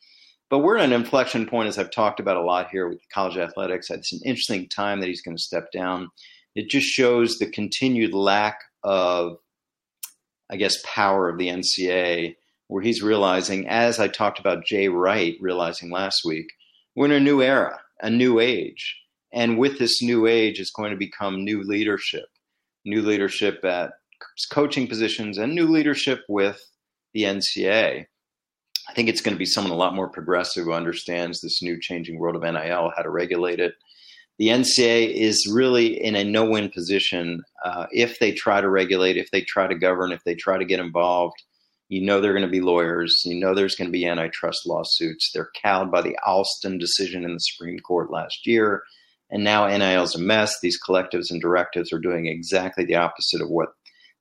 But 0.50 0.58
we're 0.60 0.76
at 0.76 0.84
an 0.84 0.92
inflection 0.92 1.46
point, 1.46 1.68
as 1.68 1.78
I've 1.78 1.90
talked 1.90 2.20
about 2.20 2.36
a 2.36 2.42
lot 2.44 2.70
here 2.70 2.88
with 2.88 3.00
college 3.12 3.36
athletics. 3.36 3.90
It's 3.90 4.12
an 4.12 4.20
interesting 4.24 4.68
time 4.68 5.00
that 5.00 5.08
he's 5.08 5.22
going 5.22 5.36
to 5.36 5.42
step 5.42 5.72
down 5.72 6.08
it 6.56 6.70
just 6.70 6.86
shows 6.86 7.38
the 7.38 7.46
continued 7.46 8.14
lack 8.14 8.58
of, 8.82 9.36
I 10.50 10.56
guess, 10.56 10.82
power 10.84 11.28
of 11.28 11.38
the 11.38 11.48
NCAA, 11.48 12.36
where 12.68 12.82
he's 12.82 13.02
realizing, 13.02 13.68
as 13.68 14.00
I 14.00 14.08
talked 14.08 14.40
about 14.40 14.64
Jay 14.64 14.88
Wright 14.88 15.36
realizing 15.40 15.90
last 15.90 16.22
week, 16.24 16.46
we're 16.96 17.04
in 17.04 17.12
a 17.12 17.20
new 17.20 17.42
era, 17.42 17.78
a 18.00 18.08
new 18.08 18.40
age. 18.40 18.96
And 19.32 19.58
with 19.58 19.78
this 19.78 20.00
new 20.02 20.26
age 20.26 20.58
is 20.58 20.72
going 20.74 20.90
to 20.92 20.96
become 20.96 21.44
new 21.44 21.62
leadership, 21.62 22.26
new 22.86 23.02
leadership 23.02 23.62
at 23.64 23.92
coaching 24.50 24.86
positions 24.88 25.36
and 25.36 25.54
new 25.54 25.66
leadership 25.66 26.20
with 26.26 26.60
the 27.12 27.24
NCAA. 27.24 28.06
I 28.88 28.92
think 28.94 29.10
it's 29.10 29.20
going 29.20 29.34
to 29.34 29.38
be 29.38 29.44
someone 29.44 29.72
a 29.72 29.76
lot 29.76 29.94
more 29.94 30.08
progressive 30.08 30.64
who 30.64 30.72
understands 30.72 31.40
this 31.40 31.60
new 31.60 31.78
changing 31.78 32.18
world 32.18 32.36
of 32.36 32.42
NIL, 32.42 32.92
how 32.96 33.02
to 33.02 33.10
regulate 33.10 33.60
it, 33.60 33.74
the 34.38 34.48
NCAA 34.48 35.14
is 35.14 35.50
really 35.50 36.02
in 36.02 36.14
a 36.14 36.24
no-win 36.24 36.70
position 36.70 37.42
uh, 37.64 37.86
if 37.90 38.18
they 38.18 38.32
try 38.32 38.60
to 38.60 38.68
regulate, 38.68 39.16
if 39.16 39.30
they 39.30 39.40
try 39.40 39.66
to 39.66 39.74
govern, 39.74 40.12
if 40.12 40.22
they 40.24 40.34
try 40.34 40.58
to 40.58 40.64
get 40.64 40.80
involved. 40.80 41.42
You 41.88 42.04
know 42.04 42.20
they're 42.20 42.32
going 42.32 42.44
to 42.44 42.50
be 42.50 42.60
lawyers. 42.60 43.22
You 43.24 43.38
know 43.38 43.54
there's 43.54 43.76
going 43.76 43.88
to 43.88 43.92
be 43.92 44.06
antitrust 44.06 44.66
lawsuits. 44.66 45.30
They're 45.32 45.50
cowed 45.62 45.90
by 45.90 46.02
the 46.02 46.16
Alston 46.26 46.78
decision 46.78 47.24
in 47.24 47.34
the 47.34 47.40
Supreme 47.40 47.78
Court 47.78 48.10
last 48.10 48.44
year, 48.44 48.82
and 49.30 49.44
now 49.44 49.68
NIL 49.68 50.02
is 50.02 50.16
a 50.16 50.18
mess. 50.18 50.58
These 50.60 50.80
collectives 50.82 51.30
and 51.30 51.40
directives 51.40 51.92
are 51.92 52.00
doing 52.00 52.26
exactly 52.26 52.84
the 52.84 52.96
opposite 52.96 53.40
of 53.40 53.48
what 53.48 53.68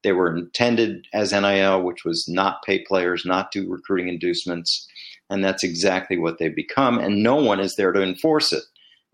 they 0.04 0.12
were 0.12 0.38
intended 0.38 1.08
as 1.14 1.32
NIL, 1.32 1.82
which 1.82 2.06
was 2.06 2.28
not 2.30 2.62
pay 2.64 2.84
players, 2.84 3.26
not 3.26 3.52
do 3.52 3.68
recruiting 3.68 4.08
inducements, 4.08 4.88
and 5.32 5.44
that's 5.44 5.64
exactly 5.64 6.18
what 6.18 6.38
they've 6.38 6.56
become. 6.56 7.00
And 7.00 7.24
no 7.24 7.36
one 7.36 7.60
is 7.60 7.76
there 7.76 7.92
to 7.92 8.04
enforce 8.04 8.54
it. 8.54 8.64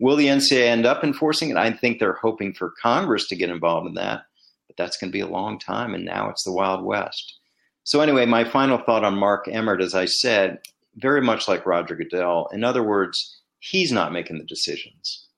Will 0.02 0.16
the 0.16 0.26
NCAA 0.26 0.66
end 0.66 0.84
up 0.84 1.04
enforcing 1.04 1.50
it? 1.50 1.56
I 1.56 1.70
think 1.70 2.00
they're 2.00 2.18
hoping 2.20 2.54
for 2.54 2.74
Congress 2.82 3.28
to 3.28 3.36
get 3.36 3.50
involved 3.50 3.86
in 3.86 3.94
that, 3.94 4.22
but 4.66 4.76
that's 4.76 4.96
going 4.96 5.12
to 5.12 5.16
be 5.16 5.20
a 5.20 5.28
long 5.28 5.60
time, 5.60 5.94
and 5.94 6.04
now 6.04 6.28
it's 6.28 6.42
the 6.42 6.50
Wild 6.50 6.84
West. 6.84 7.38
So, 7.84 8.00
anyway, 8.00 8.26
my 8.26 8.42
final 8.42 8.78
thought 8.78 9.04
on 9.04 9.16
Mark 9.16 9.46
Emmert, 9.46 9.80
as 9.80 9.94
I 9.94 10.06
said, 10.06 10.58
very 10.96 11.20
much 11.20 11.46
like 11.46 11.64
Roger 11.64 11.94
Goodell. 11.94 12.48
In 12.52 12.64
other 12.64 12.82
words, 12.82 13.40
he's 13.60 13.92
not 13.92 14.12
making 14.12 14.38
the 14.38 14.44
decisions. 14.44 15.28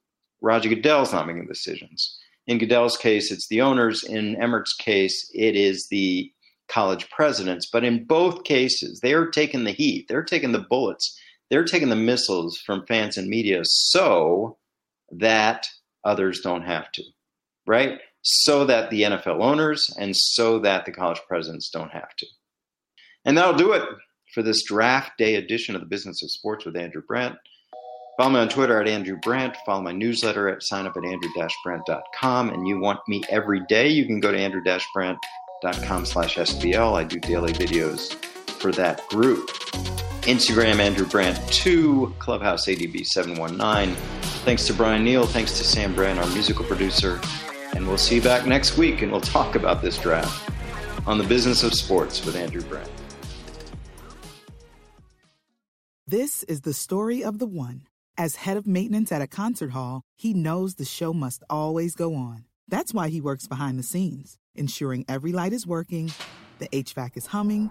Roger 0.40 0.70
Goodell's 0.70 1.12
not 1.12 1.26
making 1.26 1.42
the 1.42 1.52
decisions. 1.52 2.18
In 2.46 2.56
Goodell's 2.56 2.96
case, 2.96 3.30
it's 3.30 3.48
the 3.48 3.60
owners. 3.60 4.02
In 4.02 4.34
Emmert's 4.40 4.72
case, 4.72 5.30
it 5.34 5.56
is 5.56 5.88
the 5.88 6.32
college 6.68 7.10
presidents. 7.10 7.68
But 7.70 7.84
in 7.84 8.04
both 8.04 8.44
cases, 8.44 9.00
they 9.00 9.12
are 9.12 9.28
taking 9.28 9.64
the 9.64 9.72
heat. 9.72 10.06
They're 10.08 10.24
taking 10.24 10.52
the 10.52 10.64
bullets 10.70 11.20
they're 11.50 11.64
taking 11.64 11.88
the 11.88 11.96
missiles 11.96 12.58
from 12.58 12.86
fans 12.86 13.16
and 13.16 13.28
media 13.28 13.60
so 13.64 14.56
that 15.10 15.68
others 16.04 16.40
don't 16.40 16.62
have 16.62 16.90
to, 16.92 17.02
right? 17.66 17.98
So 18.22 18.64
that 18.64 18.90
the 18.90 19.02
NFL 19.02 19.42
owners 19.42 19.90
and 19.98 20.16
so 20.16 20.58
that 20.60 20.84
the 20.86 20.92
college 20.92 21.20
presidents 21.28 21.70
don't 21.70 21.92
have 21.92 22.14
to. 22.16 22.26
And 23.24 23.36
that'll 23.36 23.54
do 23.54 23.72
it 23.72 23.82
for 24.32 24.42
this 24.42 24.64
draft 24.64 25.12
day 25.18 25.36
edition 25.36 25.74
of 25.74 25.80
the 25.80 25.86
Business 25.86 26.22
of 26.22 26.30
Sports 26.30 26.64
with 26.64 26.76
Andrew 26.76 27.02
Brandt. 27.06 27.36
Follow 28.16 28.30
me 28.30 28.38
on 28.40 28.48
Twitter 28.48 28.80
at 28.80 28.86
Andrew 28.86 29.16
Brandt. 29.22 29.56
Follow 29.66 29.82
my 29.82 29.92
newsletter 29.92 30.48
at 30.48 30.62
sign 30.62 30.86
up 30.86 30.96
at 30.96 31.04
andrew-brandt.com. 31.04 32.50
And 32.50 32.66
you 32.66 32.78
want 32.78 33.00
me 33.08 33.22
every 33.28 33.60
day, 33.68 33.88
you 33.88 34.06
can 34.06 34.20
go 34.20 34.30
to 34.30 34.38
andrew-brandt.com 34.38 36.06
slash 36.06 36.36
SBL. 36.36 36.94
I 36.94 37.04
do 37.04 37.18
daily 37.18 37.52
videos 37.52 38.14
for 38.46 38.70
that 38.72 39.06
group. 39.08 39.50
Instagram, 40.24 40.78
Andrew 40.78 41.06
Brandt 41.06 41.38
2, 41.52 42.14
Clubhouse 42.18 42.66
ADB 42.66 43.04
719. 43.06 43.94
Thanks 44.44 44.66
to 44.66 44.72
Brian 44.72 45.04
Neal. 45.04 45.26
Thanks 45.26 45.58
to 45.58 45.64
Sam 45.64 45.94
Brandt, 45.94 46.18
our 46.18 46.26
musical 46.28 46.64
producer. 46.64 47.20
And 47.74 47.86
we'll 47.86 47.98
see 47.98 48.16
you 48.16 48.22
back 48.22 48.46
next 48.46 48.78
week 48.78 49.02
and 49.02 49.12
we'll 49.12 49.20
talk 49.20 49.54
about 49.54 49.82
this 49.82 49.98
draft 49.98 50.50
on 51.06 51.18
the 51.18 51.24
business 51.24 51.62
of 51.62 51.74
sports 51.74 52.24
with 52.24 52.36
Andrew 52.36 52.62
Brandt. 52.62 52.90
This 56.06 56.42
is 56.44 56.62
the 56.62 56.74
story 56.74 57.22
of 57.22 57.38
the 57.38 57.46
one. 57.46 57.82
As 58.16 58.36
head 58.36 58.56
of 58.56 58.66
maintenance 58.66 59.10
at 59.10 59.22
a 59.22 59.26
concert 59.26 59.72
hall, 59.72 60.02
he 60.16 60.32
knows 60.32 60.76
the 60.76 60.84
show 60.84 61.12
must 61.12 61.42
always 61.50 61.94
go 61.94 62.14
on. 62.14 62.44
That's 62.68 62.94
why 62.94 63.08
he 63.08 63.20
works 63.20 63.46
behind 63.46 63.78
the 63.78 63.82
scenes, 63.82 64.38
ensuring 64.54 65.04
every 65.08 65.32
light 65.32 65.52
is 65.52 65.66
working, 65.66 66.12
the 66.60 66.68
HVAC 66.68 67.16
is 67.16 67.26
humming, 67.26 67.70